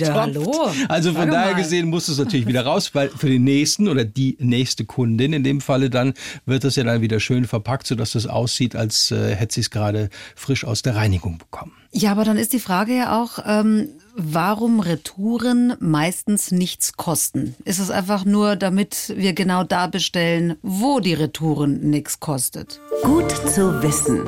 wieder. 0.00 0.14
Hallo. 0.14 0.70
Also 0.88 1.12
von 1.12 1.28
daher 1.28 1.54
mal. 1.54 1.60
gesehen 1.60 1.88
muss 1.88 2.06
es 2.06 2.18
natürlich 2.18 2.46
wieder 2.46 2.64
raus, 2.64 2.94
weil 2.94 3.08
für 3.08 3.28
den 3.28 3.42
nächsten 3.42 3.88
oder 3.88 4.04
die 4.04 4.36
nächste 4.38 4.84
Kundin 4.84 5.32
in 5.32 5.42
dem 5.42 5.60
Falle 5.60 5.90
dann 5.90 6.14
wird 6.46 6.62
das 6.62 6.76
ja 6.76 6.84
dann 6.84 7.00
wieder 7.00 7.18
schön 7.18 7.46
verpackt, 7.46 7.88
sodass 7.88 8.12
das 8.12 8.28
aussieht, 8.28 8.76
als 8.76 9.10
äh, 9.10 9.34
hätte 9.34 9.54
sie 9.54 9.62
es 9.62 9.70
gerade 9.70 10.08
frisch 10.36 10.64
aus 10.64 10.82
der 10.82 10.94
Reinigung 10.94 11.38
bekommen. 11.38 11.72
Ja, 11.96 12.10
aber 12.10 12.24
dann 12.24 12.36
ist 12.36 12.52
die 12.52 12.58
Frage 12.58 12.96
ja 12.96 13.22
auch, 13.22 13.38
ähm, 13.46 13.88
warum 14.16 14.80
Retouren 14.80 15.74
meistens 15.78 16.50
nichts 16.50 16.94
kosten. 16.96 17.54
Ist 17.64 17.78
es 17.78 17.90
einfach 17.90 18.24
nur, 18.24 18.56
damit 18.56 19.14
wir 19.16 19.32
genau 19.32 19.62
da 19.62 19.86
bestellen, 19.86 20.56
wo 20.60 20.98
die 20.98 21.14
Retouren 21.14 21.90
nichts 21.90 22.18
kostet? 22.18 22.80
Gut 23.04 23.30
zu 23.30 23.80
wissen. 23.80 24.26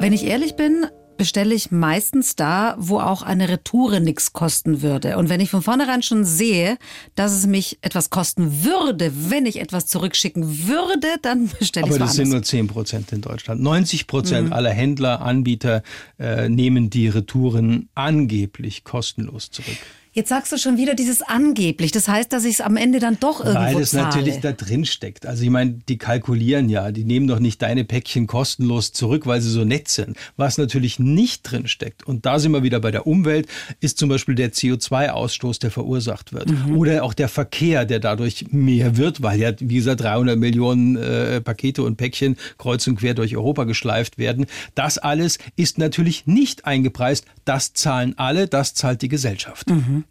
Wenn 0.00 0.12
ich 0.12 0.24
ehrlich 0.24 0.56
bin, 0.56 0.86
bestelle 1.16 1.54
ich 1.54 1.70
meistens 1.70 2.36
da, 2.36 2.76
wo 2.78 3.00
auch 3.00 3.22
eine 3.22 3.48
Retoure 3.48 4.00
nichts 4.00 4.32
kosten 4.32 4.82
würde. 4.82 5.16
Und 5.16 5.28
wenn 5.28 5.40
ich 5.40 5.50
von 5.50 5.62
vornherein 5.62 6.02
schon 6.02 6.24
sehe, 6.24 6.78
dass 7.14 7.32
es 7.32 7.46
mich 7.46 7.78
etwas 7.82 8.10
kosten 8.10 8.64
würde, 8.64 9.12
wenn 9.30 9.46
ich 9.46 9.60
etwas 9.60 9.86
zurückschicken 9.86 10.66
würde, 10.66 11.08
dann 11.22 11.48
bestelle 11.58 11.86
ich 11.86 11.92
es 11.92 11.96
Aber 11.96 12.06
das 12.06 12.14
sind 12.14 12.30
nur 12.30 12.42
10 12.42 12.66
Prozent 12.68 13.12
in 13.12 13.20
Deutschland. 13.20 13.62
90 13.62 14.06
Prozent 14.06 14.48
mhm. 14.48 14.52
aller 14.52 14.70
Händler, 14.70 15.22
Anbieter 15.22 15.82
äh, 16.18 16.48
nehmen 16.48 16.90
die 16.90 17.08
Retouren 17.08 17.88
angeblich 17.94 18.84
kostenlos 18.84 19.50
zurück. 19.50 19.78
Jetzt 20.14 20.28
sagst 20.28 20.52
du 20.52 20.58
schon 20.58 20.76
wieder 20.76 20.94
dieses 20.94 21.22
angeblich. 21.22 21.90
Das 21.90 22.06
heißt, 22.06 22.32
dass 22.32 22.44
ich 22.44 22.54
es 22.54 22.60
am 22.60 22.76
Ende 22.76 23.00
dann 23.00 23.18
doch 23.18 23.40
irgendwo 23.40 23.60
Weil 23.60 23.80
es 23.80 23.90
zahle. 23.90 24.04
natürlich 24.04 24.38
da 24.38 24.52
drin 24.52 24.84
steckt. 24.84 25.26
Also 25.26 25.42
ich 25.42 25.50
meine, 25.50 25.80
die 25.88 25.98
kalkulieren 25.98 26.68
ja, 26.68 26.92
die 26.92 27.04
nehmen 27.04 27.26
doch 27.26 27.40
nicht 27.40 27.60
deine 27.60 27.84
Päckchen 27.84 28.28
kostenlos 28.28 28.92
zurück, 28.92 29.26
weil 29.26 29.40
sie 29.40 29.50
so 29.50 29.64
nett 29.64 29.88
sind. 29.88 30.16
Was 30.36 30.56
natürlich 30.56 31.00
nicht 31.00 31.42
drin 31.42 31.66
steckt, 31.66 32.06
und 32.06 32.26
da 32.26 32.38
sind 32.38 32.52
wir 32.52 32.62
wieder 32.62 32.78
bei 32.78 32.92
der 32.92 33.08
Umwelt, 33.08 33.48
ist 33.80 33.98
zum 33.98 34.08
Beispiel 34.08 34.36
der 34.36 34.52
CO2-Ausstoß, 34.52 35.58
der 35.58 35.72
verursacht 35.72 36.32
wird. 36.32 36.48
Mhm. 36.48 36.76
Oder 36.76 37.02
auch 37.02 37.14
der 37.14 37.28
Verkehr, 37.28 37.84
der 37.84 37.98
dadurch 37.98 38.46
mehr 38.52 38.96
wird, 38.96 39.20
weil 39.20 39.40
ja, 39.40 39.50
wie 39.58 39.74
gesagt, 39.74 40.02
300 40.02 40.38
Millionen 40.38 40.94
äh, 40.94 41.40
Pakete 41.40 41.82
und 41.82 41.96
Päckchen 41.96 42.36
kreuz 42.56 42.86
und 42.86 42.96
quer 42.96 43.14
durch 43.14 43.36
Europa 43.36 43.64
geschleift 43.64 44.16
werden. 44.16 44.46
Das 44.76 44.98
alles 44.98 45.38
ist 45.56 45.78
natürlich 45.78 46.28
nicht 46.28 46.66
eingepreist. 46.66 47.26
Das 47.44 47.72
zahlen 47.72 48.14
alle, 48.16 48.46
das 48.46 48.74
zahlt 48.74 49.02
die 49.02 49.08
Gesellschaft. 49.08 49.68
Mhm. 49.68 50.03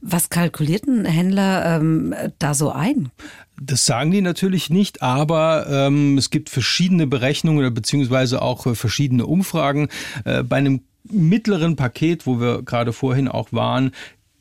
Was 0.00 0.30
kalkuliert 0.30 0.86
ein 0.86 1.04
Händler 1.04 1.76
ähm, 1.76 2.14
da 2.38 2.54
so 2.54 2.70
ein? 2.70 3.10
Das 3.60 3.86
sagen 3.86 4.10
die 4.10 4.20
natürlich 4.20 4.68
nicht, 4.68 5.02
aber 5.02 5.66
ähm, 5.68 6.18
es 6.18 6.30
gibt 6.30 6.50
verschiedene 6.50 7.06
Berechnungen 7.06 7.72
beziehungsweise 7.72 8.42
auch 8.42 8.66
äh, 8.66 8.74
verschiedene 8.74 9.26
Umfragen. 9.26 9.88
Äh, 10.24 10.42
bei 10.42 10.56
einem 10.56 10.82
mittleren 11.10 11.76
Paket, 11.76 12.26
wo 12.26 12.40
wir 12.40 12.62
gerade 12.62 12.92
vorhin 12.92 13.28
auch 13.28 13.52
waren, 13.52 13.92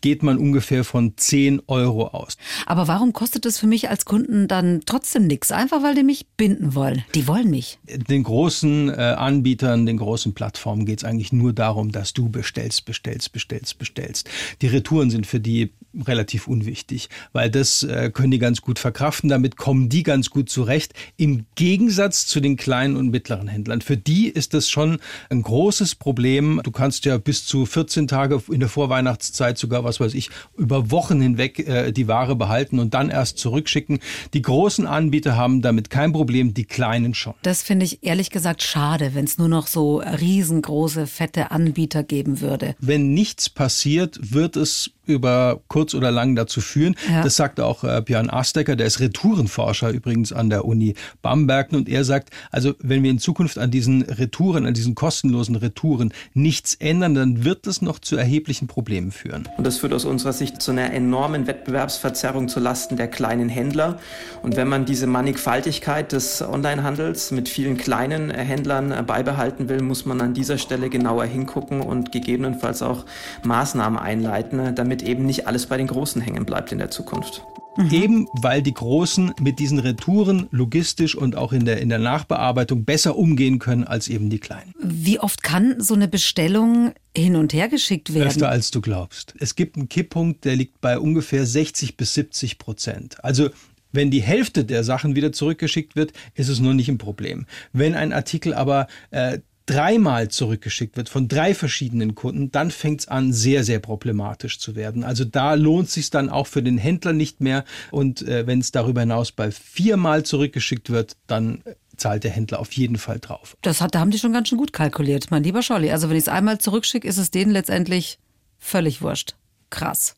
geht 0.06 0.22
man 0.22 0.38
ungefähr 0.38 0.84
von 0.84 1.14
10 1.18 1.64
Euro 1.66 2.10
aus. 2.10 2.38
Aber 2.68 2.88
warum 2.88 3.12
kostet 3.12 3.44
das 3.44 3.58
für 3.58 3.66
mich 3.66 3.90
als 3.90 4.06
Kunden 4.06 4.48
dann 4.48 4.82
trotzdem 4.86 5.26
nichts? 5.26 5.52
Einfach 5.52 5.82
weil 5.82 5.96
die 5.96 6.04
mich 6.04 6.28
binden 6.38 6.76
wollen. 6.76 7.04
Die 7.16 7.28
wollen 7.28 7.50
mich. 7.50 7.80
Den 7.90 8.22
großen 8.22 8.90
äh, 8.90 8.94
Anbietern, 8.94 9.88
den 9.88 9.98
großen 9.98 10.36
Plattformen 10.36 10.86
geht 10.86 11.00
es 11.00 11.06
eigentlich 11.06 11.34
nur 11.34 11.54
darum, 11.54 11.92
dass 11.92 12.14
du 12.14 12.30
bestellst, 12.30 12.86
bestellst, 12.86 13.34
bestellst, 13.34 13.80
bestellst. 13.80 14.30
Die 14.62 14.68
Retouren 14.68 15.10
sind 15.10 15.26
für 15.26 15.40
die 15.40 15.74
relativ 16.08 16.48
unwichtig, 16.48 17.10
weil 17.34 17.50
das 17.50 17.84
äh, 17.84 18.10
können 18.14 18.32
die 18.32 18.40
ganz 18.40 18.62
gut 18.62 18.80
verkraften. 18.80 19.30
Damit 19.30 19.58
kommen 19.58 19.90
die 19.90 20.04
ganz 20.04 20.30
gut 20.30 20.50
zurecht. 20.50 20.94
Im 21.18 21.46
Gegensatz 21.56 22.28
zu 22.28 22.40
den 22.40 22.56
kleinen 22.56 22.96
und 22.96 23.10
mittleren 23.10 23.48
Händlern. 23.48 23.82
Für 23.82 23.98
die 23.98 24.28
ist 24.28 24.54
das 24.54 24.70
schon 24.70 25.00
ein 25.30 25.42
großes 25.42 25.96
Problem. 25.96 26.62
Du 26.64 26.72
kannst 26.72 27.06
ja 27.06 27.18
bis 27.18 27.46
zu 27.46 27.66
14 27.66 28.08
Tage 28.08 28.42
in 28.52 28.60
der 28.60 28.70
Vorweihnachtszeit 28.70 29.58
sogar 29.58 29.84
was 29.84 30.00
weiß 30.00 30.14
ich, 30.14 30.30
über 30.58 30.92
Wochen 30.92 31.22
hinweg 31.22 31.60
äh, 31.60 31.92
die 31.92 32.08
Ware 32.08 32.36
behalten 32.36 32.80
und 32.80 32.94
dann 32.94 33.10
erst 33.10 33.38
zurückschicken. 33.38 34.00
Die 34.34 34.42
großen 34.42 34.86
Anbieter 34.86 35.36
haben 35.36 35.62
damit 35.62 35.90
kein 35.90 36.12
Problem, 36.12 36.54
die 36.54 36.66
kleinen 36.66 37.14
schon. 37.14 37.34
Das 37.42 37.62
finde 37.62 37.86
ich 37.86 38.04
ehrlich 38.04 38.30
gesagt 38.30 38.64
schade, 38.64 39.12
wenn 39.14 39.26
es 39.26 39.38
nur 39.38 39.48
noch 39.48 39.68
so 39.68 40.00
riesengroße, 40.00 41.08
fette 41.08 41.52
Anbieter 41.52 42.04
geben 42.04 42.42
würde. 42.42 42.76
Wenn 42.80 43.14
nichts 43.14 43.50
passiert, 43.50 44.20
wird 44.34 44.56
es 44.56 44.92
über 45.08 45.62
kurz 45.68 45.94
oder 45.94 46.12
lang 46.12 46.36
dazu 46.36 46.62
führen. 46.62 46.96
Ja. 47.10 47.24
Das 47.24 47.36
sagt 47.36 47.60
auch 47.60 47.84
äh, 47.84 48.02
Björn 48.04 48.30
Astecker, 48.30 48.76
der 48.76 48.88
ist 48.88 49.00
Retourenforscher 49.00 49.90
übrigens 49.90 50.34
an 50.34 50.50
der 50.50 50.66
Uni 50.66 50.96
Bamberg. 51.22 51.72
Und 51.74 51.90
er 51.90 52.04
sagt, 52.04 52.30
also 52.52 52.74
wenn 52.80 53.04
wir 53.04 53.12
in 53.12 53.20
Zukunft 53.20 53.58
an 53.58 53.72
diesen 53.72 54.04
Retouren, 54.04 54.66
an 54.66 54.74
diesen 54.74 54.96
kostenlosen 54.96 55.56
Retouren 55.56 56.14
nichts 56.34 56.76
ändern, 56.76 57.16
dann 57.16 57.44
wird 57.44 57.68
das 57.68 57.82
noch 57.82 58.00
zu 58.00 58.16
erheblichen 58.16 58.68
Problemen 58.68 59.12
führen. 59.12 59.48
Und 59.58 59.66
das 59.66 59.78
führt 59.78 59.94
aus 59.94 60.06
unserer 60.06 60.34
Sicht 60.34 60.62
zu 60.62 60.72
einer 60.72 60.92
enormen 60.94 61.48
Wettbewerbsverzerrung 61.48 62.48
zu 62.48 62.60
Lasten 62.60 62.98
der 62.98 63.08
kleinen 63.08 63.50
Händler. 63.50 64.00
Und 64.42 64.56
wenn 64.56 64.68
man 64.68 64.86
diese 64.86 65.08
Mannigfaltigkeit 65.08 66.12
des 66.12 66.42
Onlinehandels 66.42 67.32
mit 67.32 67.50
vielen 67.50 67.78
kleinen 67.78 68.30
Händlern 68.30 69.06
beibehalten 69.06 69.70
will, 69.70 69.82
muss 69.82 70.06
man 70.06 70.22
an 70.22 70.34
dieser 70.34 70.58
Stelle 70.58 70.90
genauer 70.90 71.26
hingucken 71.26 71.82
und 71.82 72.12
gegebenenfalls 72.12 72.82
auch 72.82 73.06
Maßnahmen 73.44 74.00
einleiten, 74.00 74.76
damit 74.76 74.95
eben 75.02 75.26
nicht 75.26 75.48
alles 75.48 75.66
bei 75.66 75.78
den 75.78 75.88
Großen 75.88 76.22
hängen 76.22 76.46
bleibt 76.46 76.72
in 76.72 76.78
der 76.78 76.92
Zukunft. 76.92 77.44
Mhm. 77.78 77.92
Eben 77.92 78.28
weil 78.34 78.62
die 78.62 78.74
Großen 78.74 79.34
mit 79.42 79.60
diesen 79.60 79.80
Retouren 79.80 80.48
logistisch 80.52 81.16
und 81.16 81.36
auch 81.36 81.52
in 81.52 81.66
der, 81.66 81.82
in 81.82 81.90
der 81.90 82.00
Nachbearbeitung 82.00 82.86
besser 82.86 83.18
umgehen 83.18 83.60
können 83.60 83.84
als 83.84 84.08
eben 84.08 84.30
die 84.30 84.40
Kleinen. 84.40 84.74
Wie 84.80 85.20
oft 85.20 85.44
kann 85.44 85.76
so 85.80 85.94
eine 85.94 86.08
Bestellung 86.08 86.94
hin 87.16 87.36
und 87.36 87.54
her 87.54 87.68
geschickt 87.68 88.14
werden? 88.14 88.30
Öfter 88.30 88.50
als 88.50 88.72
du 88.72 88.82
glaubst. 88.82 89.34
Es 89.40 89.56
gibt 89.56 89.76
einen 89.76 89.90
Kipppunkt, 89.90 90.46
der 90.46 90.56
liegt 90.56 90.80
bei 90.80 90.98
ungefähr 90.98 91.46
60 91.46 91.98
bis 91.98 92.14
70 92.14 92.58
Prozent. 92.58 93.24
Also 93.24 93.50
wenn 93.92 94.12
die 94.12 94.22
Hälfte 94.22 94.66
der 94.66 94.84
Sachen 94.84 95.16
wieder 95.16 95.32
zurückgeschickt 95.32 95.96
wird, 95.96 96.12
ist 96.34 96.50
es 96.50 96.60
nur 96.60 96.74
nicht 96.74 96.90
ein 96.90 96.98
Problem. 96.98 97.46
Wenn 97.74 97.96
ein 97.96 98.14
Artikel 98.14 98.54
aber 98.54 98.88
äh, 99.12 99.40
dreimal 99.66 100.30
zurückgeschickt 100.30 100.98
wird 100.98 101.10
von 101.10 101.28
drei 101.28 101.56
verschiedenen 101.56 102.16
Kunden, 102.16 102.52
dann 102.52 102.72
fängt 102.72 103.02
es 103.02 103.08
an, 103.08 103.34
sehr, 103.34 103.64
sehr 103.64 103.80
problematisch 103.80 104.60
zu 104.60 104.76
werden. 104.76 105.04
Also 105.04 105.26
da 105.26 105.56
lohnt 105.56 105.90
sich 105.90 106.10
dann 106.10 106.30
auch 106.30 106.48
für 106.48 106.62
den 106.62 106.78
Händler 106.78 107.14
nicht 107.14 107.42
mehr. 107.42 107.66
Und 107.92 108.22
äh, 108.22 108.46
wenn 108.48 108.60
es 108.60 108.72
darüber 108.72 109.02
hinaus 109.02 109.32
bei 109.32 109.52
viermal 109.52 110.24
zurückgeschickt 110.24 110.90
wird, 110.90 111.18
dann 111.28 111.64
zahlt 111.98 112.24
der 112.24 112.32
Händler 112.32 112.60
auf 112.60 112.74
jeden 112.74 112.98
Fall 112.98 113.20
drauf. 113.20 113.58
Das 113.62 113.82
hat, 113.82 113.96
da 113.96 114.00
haben 114.00 114.12
die 114.12 114.20
schon 114.20 114.34
ganz 114.34 114.50
schön 114.50 114.58
gut 114.58 114.74
kalkuliert, 114.74 115.32
mein 115.32 115.44
lieber 115.44 115.62
Scholli. 115.62 115.92
Also 115.92 116.10
wenn 116.10 116.18
ich 116.18 116.24
es 116.24 116.30
einmal 116.30 116.60
zurückschicke, 116.60 117.08
ist 117.08 117.18
es 117.18 117.32
denen 117.32 117.52
letztendlich 117.52 118.20
völlig 118.60 119.02
wurscht. 119.02 119.36
Krass. 119.70 120.16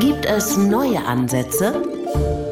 Gibt 0.00 0.24
es 0.24 0.56
neue 0.56 1.04
Ansätze? 1.04 2.47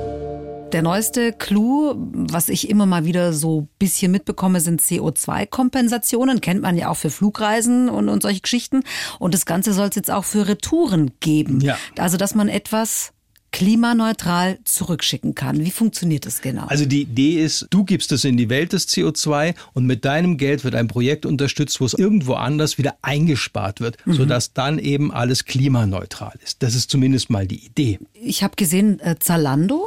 Der 0.72 0.82
neueste 0.82 1.32
Clou, 1.32 1.94
was 1.96 2.48
ich 2.48 2.68
immer 2.68 2.86
mal 2.86 3.04
wieder 3.04 3.32
so 3.32 3.62
ein 3.62 3.68
bisschen 3.78 4.10
mitbekomme, 4.10 4.60
sind 4.60 4.80
CO2-Kompensationen. 4.80 6.40
Kennt 6.40 6.60
man 6.60 6.76
ja 6.76 6.88
auch 6.90 6.96
für 6.96 7.10
Flugreisen 7.10 7.88
und, 7.88 8.08
und 8.08 8.22
solche 8.22 8.40
Geschichten. 8.40 8.82
Und 9.18 9.32
das 9.32 9.46
Ganze 9.46 9.72
soll 9.72 9.88
es 9.88 9.96
jetzt 9.96 10.10
auch 10.10 10.24
für 10.24 10.48
Retouren 10.48 11.12
geben. 11.20 11.60
Ja. 11.60 11.78
Also, 11.98 12.16
dass 12.16 12.34
man 12.34 12.48
etwas 12.48 13.12
klimaneutral 13.56 14.58
zurückschicken 14.64 15.34
kann. 15.34 15.64
Wie 15.64 15.70
funktioniert 15.70 16.26
das 16.26 16.42
genau? 16.42 16.66
Also 16.66 16.84
die 16.84 17.00
Idee 17.00 17.42
ist, 17.42 17.66
du 17.70 17.84
gibst 17.84 18.12
es 18.12 18.22
in 18.26 18.36
die 18.36 18.50
Welt 18.50 18.74
des 18.74 18.86
CO2 18.86 19.54
und 19.72 19.86
mit 19.86 20.04
deinem 20.04 20.36
Geld 20.36 20.62
wird 20.62 20.74
ein 20.74 20.88
Projekt 20.88 21.24
unterstützt, 21.24 21.80
wo 21.80 21.86
es 21.86 21.94
irgendwo 21.94 22.34
anders 22.34 22.76
wieder 22.76 22.96
eingespart 23.00 23.80
wird, 23.80 23.96
mhm. 24.04 24.12
sodass 24.12 24.52
dann 24.52 24.78
eben 24.78 25.10
alles 25.10 25.46
klimaneutral 25.46 26.34
ist. 26.44 26.62
Das 26.62 26.74
ist 26.74 26.90
zumindest 26.90 27.30
mal 27.30 27.46
die 27.46 27.64
Idee. 27.64 27.98
Ich 28.12 28.42
habe 28.42 28.56
gesehen, 28.56 29.00
äh, 29.00 29.16
Zalando, 29.18 29.86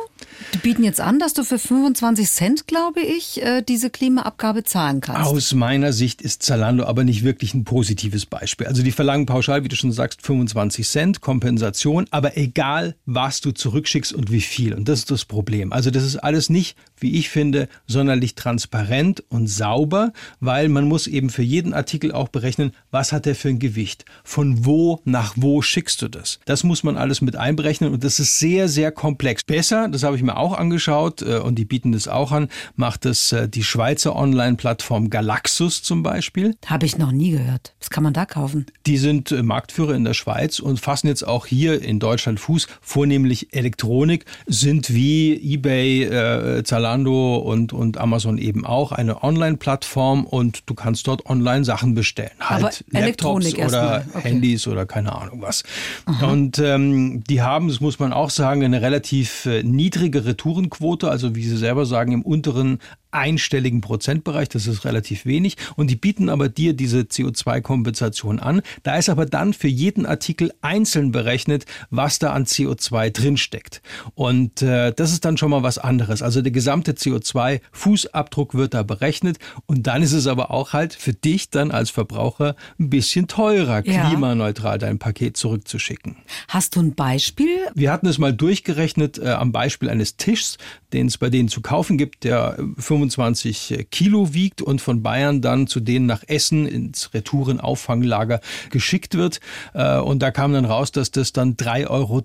die 0.55 0.57
bieten 0.57 0.83
jetzt 0.83 0.99
an, 0.99 1.19
dass 1.19 1.35
du 1.35 1.43
für 1.43 1.59
25 1.59 2.27
Cent, 2.27 2.65
glaube 2.65 3.01
ich, 3.01 3.39
äh, 3.43 3.61
diese 3.61 3.91
Klimaabgabe 3.91 4.63
zahlen 4.63 4.99
kannst. 4.99 5.29
Aus 5.29 5.53
meiner 5.53 5.93
Sicht 5.93 6.23
ist 6.23 6.41
Zalando 6.41 6.85
aber 6.85 7.03
nicht 7.03 7.23
wirklich 7.23 7.53
ein 7.53 7.65
positives 7.65 8.25
Beispiel. 8.25 8.65
Also 8.65 8.81
die 8.81 8.91
verlangen 8.91 9.27
pauschal, 9.27 9.63
wie 9.63 9.67
du 9.67 9.75
schon 9.75 9.91
sagst, 9.91 10.23
25 10.23 10.88
Cent 10.88 11.21
Kompensation, 11.21 12.07
aber 12.09 12.35
egal, 12.35 12.95
was 13.05 13.41
du 13.41 13.51
zurückschickst 13.59 14.13
und 14.13 14.31
wie 14.31 14.41
viel. 14.41 14.73
Und 14.73 14.89
das 14.89 14.99
ist 14.99 15.11
das 15.11 15.25
Problem. 15.25 15.71
Also 15.71 15.91
das 15.91 16.03
ist 16.03 16.17
alles 16.17 16.49
nicht, 16.49 16.77
wie 16.97 17.17
ich 17.17 17.29
finde, 17.29 17.67
sonderlich 17.87 18.35
transparent 18.35 19.23
und 19.29 19.47
sauber, 19.47 20.11
weil 20.39 20.69
man 20.69 20.87
muss 20.87 21.07
eben 21.07 21.29
für 21.29 21.43
jeden 21.43 21.73
Artikel 21.73 22.11
auch 22.11 22.29
berechnen, 22.29 22.71
was 22.91 23.11
hat 23.11 23.25
der 23.25 23.35
für 23.35 23.49
ein 23.49 23.59
Gewicht? 23.59 24.05
Von 24.23 24.65
wo 24.65 25.01
nach 25.05 25.33
wo 25.35 25.61
schickst 25.61 26.01
du 26.01 26.07
das? 26.07 26.39
Das 26.45 26.63
muss 26.63 26.83
man 26.83 26.97
alles 26.97 27.21
mit 27.21 27.35
einberechnen 27.35 27.93
und 27.93 28.03
das 28.03 28.19
ist 28.19 28.39
sehr, 28.39 28.67
sehr 28.67 28.91
komplex. 28.91 29.43
Besser, 29.43 29.87
das 29.87 30.03
habe 30.03 30.15
ich 30.15 30.23
mir 30.23 30.37
auch 30.37 30.57
angeschaut 30.57 31.21
äh, 31.21 31.37
und 31.37 31.55
die 31.55 31.65
bieten 31.65 31.91
das 31.91 32.07
auch 32.07 32.31
an, 32.31 32.49
macht 32.75 33.05
das 33.05 33.31
äh, 33.31 33.47
die 33.47 33.63
Schweizer 33.63 34.15
Online-Plattform 34.15 35.09
Galaxus 35.09 35.83
zum 35.83 36.03
Beispiel. 36.03 36.55
Habe 36.65 36.85
ich 36.85 36.97
noch 36.97 37.11
nie 37.11 37.31
gehört. 37.31 37.73
Was 37.79 37.89
kann 37.89 38.03
man 38.03 38.13
da 38.13 38.25
kaufen? 38.25 38.65
Die 38.85 38.97
sind 38.97 39.31
äh, 39.31 39.43
Marktführer 39.43 39.93
in 39.93 40.03
der 40.03 40.13
Schweiz 40.13 40.59
und 40.59 40.79
fassen 40.79 41.07
jetzt 41.07 41.25
auch 41.25 41.45
hier 41.45 41.81
in 41.81 41.99
Deutschland 41.99 42.39
Fuß, 42.39 42.67
vornehmlich 42.81 43.38
Elektronik 43.51 44.25
sind 44.46 44.93
wie 44.93 45.34
eBay, 45.53 46.03
äh, 46.03 46.63
Zalando 46.63 47.38
und, 47.38 47.74
und 47.74 47.98
Amazon 47.98 48.38
eben 48.38 48.65
auch 48.65 48.91
eine 48.91 49.24
Online-Plattform 49.24 50.25
und 50.25 50.63
du 50.65 50.74
kannst 50.74 51.08
dort 51.08 51.25
online 51.25 51.65
Sachen 51.65 51.96
bestellen. 51.96 52.31
Halt 52.39 52.84
Aber 52.93 53.00
Laptops 53.00 53.55
oder 53.55 54.05
okay. 54.13 54.29
Handys 54.29 54.67
oder 54.67 54.86
keine 54.86 55.15
Ahnung 55.15 55.41
was. 55.41 55.63
Aha. 56.05 56.27
Und 56.27 56.60
ähm, 56.60 57.24
die 57.24 57.41
haben, 57.41 57.67
das 57.67 57.79
muss 57.79 58.00
man 58.00 58.13
auch 58.13 58.29
sagen, 58.29 58.63
eine 58.63 58.81
relativ 58.81 59.46
äh, 59.46 59.63
niedrige 59.63 60.25
Retourenquote, 60.25 61.10
also 61.10 61.36
wie 61.36 61.43
sie 61.43 61.58
selber 61.58 61.86
sagen, 61.86 62.12
im 62.12 62.22
unteren 62.22 62.79
einstelligen 63.11 63.81
Prozentbereich, 63.81 64.49
das 64.49 64.67
ist 64.67 64.85
relativ 64.85 65.25
wenig. 65.25 65.57
Und 65.75 65.89
die 65.89 65.95
bieten 65.95 66.29
aber 66.29 66.49
dir 66.49 66.73
diese 66.73 67.01
CO2-Kompensation 67.01 68.39
an. 68.39 68.61
Da 68.83 68.97
ist 68.97 69.09
aber 69.09 69.25
dann 69.25 69.53
für 69.53 69.67
jeden 69.67 70.05
Artikel 70.05 70.51
einzeln 70.61 71.11
berechnet, 71.11 71.65
was 71.89 72.19
da 72.19 72.33
an 72.33 72.45
CO2 72.45 73.09
drinsteckt. 73.09 73.81
Und 74.13 74.61
äh, 74.61 74.93
das 74.93 75.11
ist 75.11 75.25
dann 75.25 75.37
schon 75.37 75.49
mal 75.49 75.63
was 75.63 75.77
anderes. 75.77 76.21
Also 76.21 76.41
der 76.41 76.51
gesamte 76.51 76.93
CO2-Fußabdruck 76.93 78.53
wird 78.53 78.73
da 78.73 78.83
berechnet. 78.83 79.39
Und 79.65 79.87
dann 79.87 80.03
ist 80.03 80.13
es 80.13 80.27
aber 80.27 80.51
auch 80.51 80.73
halt 80.73 80.93
für 80.93 81.13
dich 81.13 81.49
dann 81.49 81.71
als 81.71 81.89
Verbraucher 81.89 82.55
ein 82.79 82.89
bisschen 82.89 83.27
teurer, 83.27 83.85
ja. 83.85 84.07
klimaneutral 84.07 84.77
dein 84.77 84.99
Paket 84.99 85.37
zurückzuschicken. 85.37 86.17
Hast 86.47 86.75
du 86.75 86.81
ein 86.81 86.93
Beispiel? 86.93 87.57
Wir 87.73 87.91
hatten 87.91 88.07
es 88.07 88.17
mal 88.17 88.33
durchgerechnet 88.33 89.17
äh, 89.17 89.29
am 89.29 89.51
Beispiel 89.51 89.89
eines 89.89 90.17
Tischs, 90.17 90.57
den 90.93 91.07
es 91.07 91.17
bei 91.17 91.29
denen 91.29 91.49
zu 91.49 91.61
kaufen 91.61 91.97
gibt, 91.97 92.23
der 92.23 92.57
25 92.77 92.99
Kilo 93.91 94.34
wiegt 94.34 94.62
und 94.62 94.82
von 94.82 95.01
Bayern 95.01 95.41
dann 95.41 95.68
zu 95.68 95.79
denen 95.79 96.06
nach 96.06 96.24
Essen 96.27 96.68
ins 96.68 97.13
Retourenauffanglager 97.13 98.41
geschickt 98.70 99.15
wird. 99.15 99.39
Äh, 99.74 100.00
und 100.00 100.20
da 100.20 100.32
kam 100.32 100.53
dann 100.53 100.65
raus, 100.65 100.91
dass 100.91 101.12
das 101.12 101.34
dann 101.34 101.56
3,10 101.56 101.88
Euro 101.89 102.24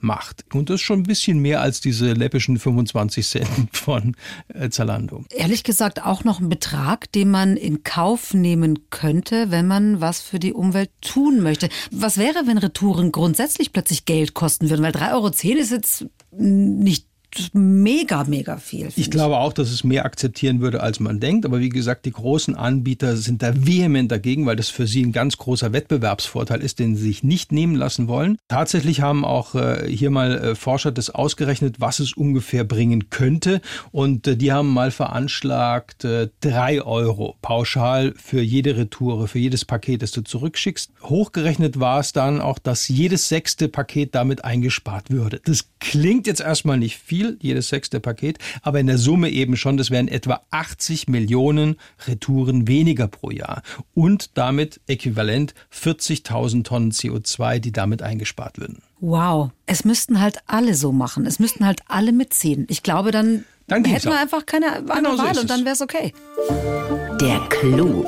macht. 0.00 0.44
Und 0.52 0.70
das 0.70 0.76
ist 0.76 0.82
schon 0.82 1.00
ein 1.00 1.04
bisschen 1.04 1.40
mehr 1.40 1.60
als 1.60 1.80
diese 1.80 2.12
läppischen 2.12 2.58
25 2.58 3.26
Cent 3.26 3.48
von 3.72 4.16
äh, 4.48 4.68
Zalando. 4.70 5.24
Ehrlich 5.30 5.64
gesagt 5.64 6.02
auch 6.04 6.24
noch 6.24 6.40
ein 6.40 6.48
Betrag, 6.48 7.10
den 7.12 7.30
man 7.30 7.56
in 7.56 7.82
Kauf 7.82 8.34
nehmen 8.34 8.90
könnte, 8.90 9.50
wenn 9.50 9.66
man 9.66 10.00
was 10.00 10.20
für 10.20 10.38
die 10.38 10.52
Umwelt 10.52 10.90
tun 11.00 11.40
möchte. 11.40 11.68
Was 11.90 12.18
wäre, 12.18 12.46
wenn 12.46 12.58
Retouren 12.58 13.12
grundsätzlich 13.12 13.72
plötzlich 13.72 14.04
Geld 14.04 14.34
kosten 14.34 14.70
würden? 14.70 14.82
Weil 14.82 14.92
3,10 14.92 15.12
Euro 15.14 15.28
ist 15.28 15.70
jetzt 15.70 16.06
nicht 16.30 17.06
mega, 17.54 18.24
mega 18.24 18.56
viel. 18.56 18.88
Ich 18.96 19.10
glaube 19.10 19.36
auch, 19.36 19.52
dass 19.52 19.70
es 19.70 19.84
mehr 19.84 20.04
akzeptieren 20.04 20.60
würde, 20.60 20.82
als 20.82 21.00
man 21.00 21.20
denkt. 21.20 21.44
Aber 21.44 21.60
wie 21.60 21.68
gesagt, 21.68 22.04
die 22.06 22.12
großen 22.12 22.54
Anbieter 22.54 23.16
sind 23.16 23.42
da 23.42 23.52
vehement 23.54 24.10
dagegen, 24.10 24.46
weil 24.46 24.56
das 24.56 24.68
für 24.68 24.86
sie 24.86 25.04
ein 25.04 25.12
ganz 25.12 25.36
großer 25.36 25.72
Wettbewerbsvorteil 25.72 26.60
ist, 26.60 26.78
den 26.78 26.96
sie 26.96 27.02
sich 27.02 27.22
nicht 27.22 27.52
nehmen 27.52 27.74
lassen 27.74 28.08
wollen. 28.08 28.38
Tatsächlich 28.48 29.00
haben 29.00 29.24
auch 29.24 29.54
äh, 29.54 29.86
hier 29.88 30.10
mal 30.10 30.38
äh, 30.38 30.54
Forscher 30.54 30.92
das 30.92 31.10
ausgerechnet, 31.10 31.80
was 31.80 32.00
es 32.00 32.12
ungefähr 32.12 32.64
bringen 32.64 33.10
könnte. 33.10 33.60
Und 33.92 34.26
äh, 34.26 34.36
die 34.36 34.52
haben 34.52 34.72
mal 34.72 34.90
veranschlagt, 34.90 36.04
äh, 36.04 36.28
drei 36.40 36.82
Euro 36.82 37.36
pauschal 37.42 38.14
für 38.16 38.40
jede 38.40 38.76
Retoure, 38.76 39.28
für 39.28 39.38
jedes 39.38 39.64
Paket, 39.64 40.02
das 40.02 40.10
du 40.12 40.22
zurückschickst. 40.22 40.90
Hochgerechnet 41.02 41.80
war 41.80 42.00
es 42.00 42.12
dann 42.12 42.40
auch, 42.40 42.58
dass 42.58 42.88
jedes 42.88 43.28
sechste 43.28 43.68
Paket 43.68 44.14
damit 44.14 44.44
eingespart 44.44 45.10
würde. 45.10 45.40
Das 45.44 45.66
klingt 45.80 46.26
jetzt 46.26 46.40
erstmal 46.40 46.78
nicht 46.78 46.96
viel 46.96 47.25
viel, 47.26 47.38
jedes 47.40 47.68
sechste 47.68 48.00
Paket, 48.00 48.38
aber 48.62 48.80
in 48.80 48.86
der 48.86 48.98
Summe 48.98 49.30
eben 49.30 49.56
schon, 49.56 49.76
das 49.76 49.90
wären 49.90 50.08
etwa 50.08 50.40
80 50.50 51.08
Millionen 51.08 51.76
Retouren 52.06 52.68
weniger 52.68 53.08
pro 53.08 53.30
Jahr 53.30 53.62
und 53.94 54.36
damit 54.36 54.80
äquivalent 54.86 55.54
40.000 55.72 56.64
Tonnen 56.64 56.92
CO2, 56.92 57.58
die 57.58 57.72
damit 57.72 58.02
eingespart 58.02 58.58
würden. 58.58 58.82
Wow, 59.00 59.50
es 59.66 59.84
müssten 59.84 60.20
halt 60.20 60.38
alle 60.46 60.74
so 60.74 60.92
machen, 60.92 61.26
es 61.26 61.38
müssten 61.38 61.66
halt 61.66 61.80
alle 61.88 62.12
mitziehen. 62.12 62.66
Ich 62.68 62.82
glaube, 62.82 63.10
dann, 63.10 63.44
dann 63.66 63.84
hätten 63.84 64.08
wir 64.08 64.18
einfach 64.18 64.46
keine 64.46 64.76
andere 64.76 64.96
genau 64.96 65.18
Wahl 65.18 65.34
so 65.34 65.42
und 65.42 65.50
dann 65.50 65.64
wäre 65.64 65.74
es 65.74 65.82
okay. 65.82 66.12
Der 67.20 67.40
Clou. 67.48 68.04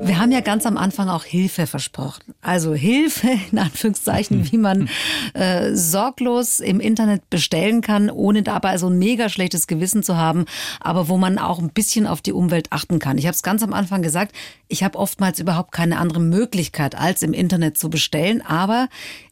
Wir 0.00 0.18
haben 0.18 0.32
ja 0.32 0.40
ganz 0.40 0.64
am 0.64 0.76
Anfang 0.76 1.08
auch 1.08 1.24
Hilfe 1.24 1.66
versprochen. 1.66 2.34
Also 2.40 2.74
Hilfe 2.74 3.28
in 3.52 3.58
Anführungszeichen, 3.58 4.50
wie 4.50 4.58
man 4.58 4.88
äh, 5.34 5.74
sorglos 5.74 6.60
im 6.60 6.80
Internet 6.80 7.28
bestellen 7.30 7.80
kann, 7.80 8.10
ohne 8.10 8.42
dabei 8.42 8.78
so 8.78 8.88
ein 8.88 8.98
mega 8.98 9.28
schlechtes 9.28 9.66
Gewissen 9.66 10.02
zu 10.02 10.16
haben, 10.16 10.46
aber 10.80 11.08
wo 11.08 11.16
man 11.16 11.38
auch 11.38 11.58
ein 11.58 11.70
bisschen 11.70 12.06
auf 12.06 12.20
die 12.20 12.32
Umwelt 12.32 12.72
achten 12.72 12.98
kann. 12.98 13.18
Ich 13.18 13.26
habe 13.26 13.34
es 13.34 13.42
ganz 13.42 13.62
am 13.62 13.72
Anfang 13.72 14.02
gesagt, 14.02 14.34
ich 14.68 14.82
habe 14.82 14.98
oftmals 14.98 15.40
überhaupt 15.40 15.72
keine 15.72 15.98
andere 15.98 16.20
Möglichkeit, 16.20 16.94
als 16.94 17.22
im 17.22 17.32
Internet 17.32 17.76
zu 17.76 17.90
bestellen, 17.90 18.40
aber 18.42 18.88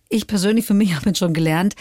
ich 0.08 0.26
persönlich 0.26 0.66
für 0.66 0.74
mich 0.74 0.94
habe 0.96 1.06
jetzt 1.06 1.18
schon 1.18 1.32
gelernt, 1.32 1.74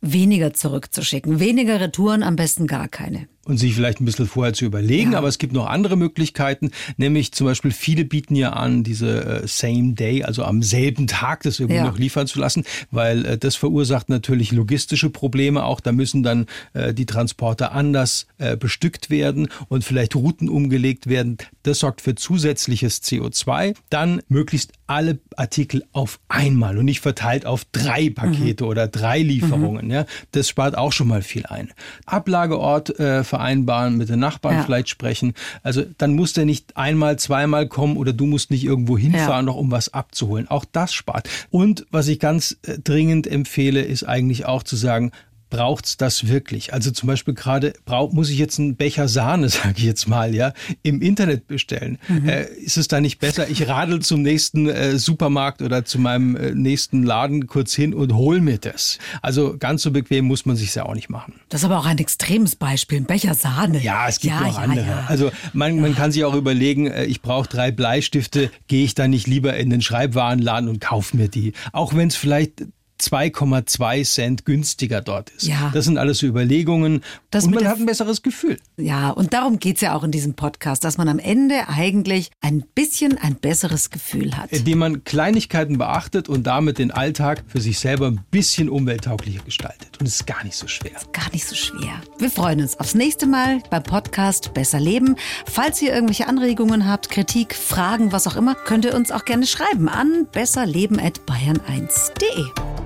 weniger 0.00 0.54
zurückzuschicken, 0.54 1.40
weniger 1.40 1.80
Retouren, 1.80 2.22
am 2.22 2.36
besten 2.36 2.66
gar 2.66 2.88
keine 2.88 3.28
und 3.46 3.58
sich 3.58 3.74
vielleicht 3.74 4.00
ein 4.00 4.04
bisschen 4.04 4.26
vorher 4.26 4.52
zu 4.52 4.64
überlegen. 4.64 5.12
Ja. 5.12 5.18
Aber 5.18 5.28
es 5.28 5.38
gibt 5.38 5.52
noch 5.52 5.66
andere 5.66 5.96
Möglichkeiten, 5.96 6.72
nämlich 6.96 7.32
zum 7.32 7.46
Beispiel 7.46 7.70
viele 7.70 8.04
bieten 8.04 8.34
ja 8.34 8.50
an, 8.50 8.82
diese 8.82 9.42
äh, 9.42 9.46
Same 9.46 9.94
Day, 9.94 10.24
also 10.24 10.44
am 10.44 10.62
selben 10.62 11.06
Tag 11.06 11.44
das 11.44 11.60
irgendwie 11.60 11.78
ja. 11.78 11.84
noch 11.86 11.98
liefern 11.98 12.26
zu 12.26 12.40
lassen, 12.40 12.64
weil 12.90 13.24
äh, 13.24 13.38
das 13.38 13.54
verursacht 13.54 14.08
natürlich 14.08 14.50
logistische 14.52 15.10
Probleme 15.10 15.64
auch. 15.64 15.80
Da 15.80 15.92
müssen 15.92 16.22
dann 16.22 16.46
äh, 16.72 16.92
die 16.92 17.06
Transporter 17.06 17.72
anders 17.72 18.26
bestückt 18.58 19.08
werden 19.10 19.48
und 19.68 19.84
vielleicht 19.84 20.14
Routen 20.14 20.48
umgelegt 20.48 21.06
werden. 21.08 21.38
Das 21.62 21.78
sorgt 21.78 22.00
für 22.00 22.14
zusätzliches 22.14 23.02
CO2. 23.02 23.74
Dann 23.88 24.20
möglichst 24.28 24.72
alle 24.86 25.18
Artikel 25.36 25.84
auf 25.92 26.20
einmal 26.28 26.78
und 26.78 26.84
nicht 26.84 27.00
verteilt 27.00 27.46
auf 27.46 27.64
drei 27.72 28.10
Pakete 28.10 28.64
mhm. 28.64 28.70
oder 28.70 28.88
drei 28.88 29.20
Lieferungen. 29.20 29.86
Mhm. 29.86 29.92
Ja, 29.92 30.06
das 30.32 30.48
spart 30.48 30.76
auch 30.76 30.92
schon 30.92 31.08
mal 31.08 31.22
viel 31.22 31.46
ein. 31.46 31.72
Ablageort 32.04 32.98
äh, 32.98 33.24
vereinbaren, 33.36 33.98
mit 33.98 34.08
den 34.08 34.18
Nachbarn 34.18 34.56
ja. 34.56 34.62
vielleicht 34.64 34.88
sprechen. 34.88 35.34
Also 35.62 35.84
dann 35.98 36.14
muss 36.14 36.32
der 36.32 36.46
nicht 36.46 36.76
einmal, 36.76 37.18
zweimal 37.18 37.68
kommen 37.68 37.98
oder 37.98 38.14
du 38.14 38.24
musst 38.24 38.50
nicht 38.50 38.64
irgendwo 38.64 38.96
hinfahren, 38.96 39.46
ja. 39.46 39.52
noch 39.52 39.56
um 39.56 39.70
was 39.70 39.92
abzuholen. 39.92 40.48
Auch 40.48 40.64
das 40.64 40.94
spart. 40.94 41.28
Und 41.50 41.86
was 41.90 42.08
ich 42.08 42.18
ganz 42.18 42.56
äh, 42.62 42.78
dringend 42.78 43.26
empfehle, 43.26 43.82
ist 43.82 44.04
eigentlich 44.04 44.46
auch 44.46 44.62
zu 44.62 44.76
sagen, 44.76 45.12
braucht's 45.50 45.96
das 45.96 46.28
wirklich? 46.28 46.72
Also 46.72 46.90
zum 46.90 47.06
Beispiel 47.06 47.34
gerade 47.34 47.74
muss 48.10 48.30
ich 48.30 48.38
jetzt 48.38 48.58
einen 48.58 48.76
Becher 48.76 49.08
Sahne, 49.08 49.48
sage 49.48 49.74
ich 49.76 49.84
jetzt 49.84 50.08
mal, 50.08 50.34
ja, 50.34 50.52
im 50.82 51.00
Internet 51.02 51.46
bestellen. 51.46 51.98
Mhm. 52.08 52.28
Äh, 52.28 52.44
ist 52.44 52.76
es 52.76 52.88
da 52.88 53.00
nicht 53.00 53.18
besser, 53.18 53.48
ich 53.48 53.68
radel 53.68 54.00
zum 54.00 54.22
nächsten 54.22 54.68
äh, 54.68 54.98
Supermarkt 54.98 55.62
oder 55.62 55.84
zu 55.84 55.98
meinem 55.98 56.36
äh, 56.36 56.52
nächsten 56.52 57.02
Laden 57.02 57.46
kurz 57.46 57.74
hin 57.74 57.94
und 57.94 58.14
hol 58.14 58.40
mir 58.40 58.58
das? 58.58 58.98
Also 59.22 59.56
ganz 59.58 59.82
so 59.82 59.90
bequem 59.90 60.26
muss 60.26 60.46
man 60.46 60.56
sich 60.56 60.74
ja 60.74 60.84
auch 60.84 60.94
nicht 60.94 61.10
machen. 61.10 61.34
Das 61.48 61.60
ist 61.60 61.64
aber 61.64 61.78
auch 61.78 61.86
ein 61.86 61.98
extremes 61.98 62.56
Beispiel, 62.56 62.98
ein 62.98 63.06
Becher 63.06 63.34
Sahne. 63.34 63.82
Ja, 63.82 64.08
es 64.08 64.20
gibt 64.20 64.34
ja, 64.34 64.40
noch 64.40 64.56
ja, 64.56 64.62
andere. 64.62 64.86
Ja. 64.86 65.04
Also 65.08 65.30
man, 65.52 65.80
man 65.80 65.94
kann 65.94 66.12
sich 66.12 66.24
auch 66.24 66.34
überlegen, 66.34 66.86
äh, 66.86 67.04
ich 67.04 67.22
brauche 67.22 67.48
drei 67.48 67.70
Bleistifte, 67.70 68.50
gehe 68.68 68.84
ich 68.84 68.94
da 68.94 69.08
nicht 69.08 69.26
lieber 69.26 69.56
in 69.56 69.70
den 69.70 69.80
Schreibwarenladen 69.80 70.68
und 70.68 70.80
kaufe 70.80 71.16
mir 71.16 71.28
die? 71.28 71.52
Auch 71.72 71.94
wenn 71.94 72.08
es 72.08 72.16
vielleicht 72.16 72.64
2,2 73.00 74.04
Cent 74.04 74.44
günstiger 74.44 75.00
dort 75.00 75.30
ist. 75.30 75.46
Ja. 75.46 75.70
Das 75.74 75.84
sind 75.84 75.98
alles 75.98 76.22
Überlegungen 76.22 77.02
das 77.30 77.44
und 77.44 77.54
man 77.54 77.68
hat 77.68 77.78
ein 77.78 77.86
besseres 77.86 78.22
Gefühl. 78.22 78.58
Ja, 78.76 79.10
und 79.10 79.32
darum 79.32 79.58
geht 79.58 79.76
es 79.76 79.82
ja 79.82 79.94
auch 79.94 80.04
in 80.04 80.10
diesem 80.10 80.34
Podcast, 80.34 80.84
dass 80.84 80.98
man 80.98 81.08
am 81.08 81.18
Ende 81.18 81.68
eigentlich 81.68 82.30
ein 82.40 82.64
bisschen 82.74 83.18
ein 83.18 83.36
besseres 83.36 83.90
Gefühl 83.90 84.36
hat. 84.36 84.52
Indem 84.52 84.78
man 84.78 85.04
Kleinigkeiten 85.04 85.78
beachtet 85.78 86.28
und 86.28 86.46
damit 86.46 86.78
den 86.78 86.90
Alltag 86.90 87.44
für 87.46 87.60
sich 87.60 87.78
selber 87.78 88.08
ein 88.08 88.20
bisschen 88.30 88.68
umwelttauglicher 88.68 89.42
gestaltet. 89.44 90.00
Und 90.00 90.06
es 90.06 90.16
ist 90.16 90.26
gar 90.26 90.42
nicht 90.44 90.56
so 90.56 90.66
schwer. 90.66 90.96
Ist 90.96 91.12
gar 91.12 91.30
nicht 91.32 91.46
so 91.46 91.54
schwer. 91.54 92.00
Wir 92.18 92.30
freuen 92.30 92.60
uns 92.60 92.78
aufs 92.80 92.94
nächste 92.94 93.26
Mal 93.26 93.60
beim 93.70 93.82
Podcast 93.82 94.54
Besser 94.54 94.80
Leben. 94.80 95.16
Falls 95.44 95.82
ihr 95.82 95.92
irgendwelche 95.92 96.28
Anregungen 96.28 96.86
habt, 96.86 97.10
Kritik, 97.10 97.54
Fragen, 97.54 98.12
was 98.12 98.26
auch 98.26 98.36
immer, 98.36 98.54
könnt 98.54 98.84
ihr 98.84 98.94
uns 98.94 99.10
auch 99.10 99.24
gerne 99.24 99.46
schreiben 99.46 99.88
an 99.88 100.26
besserleben.bayern1.de. 100.32 102.85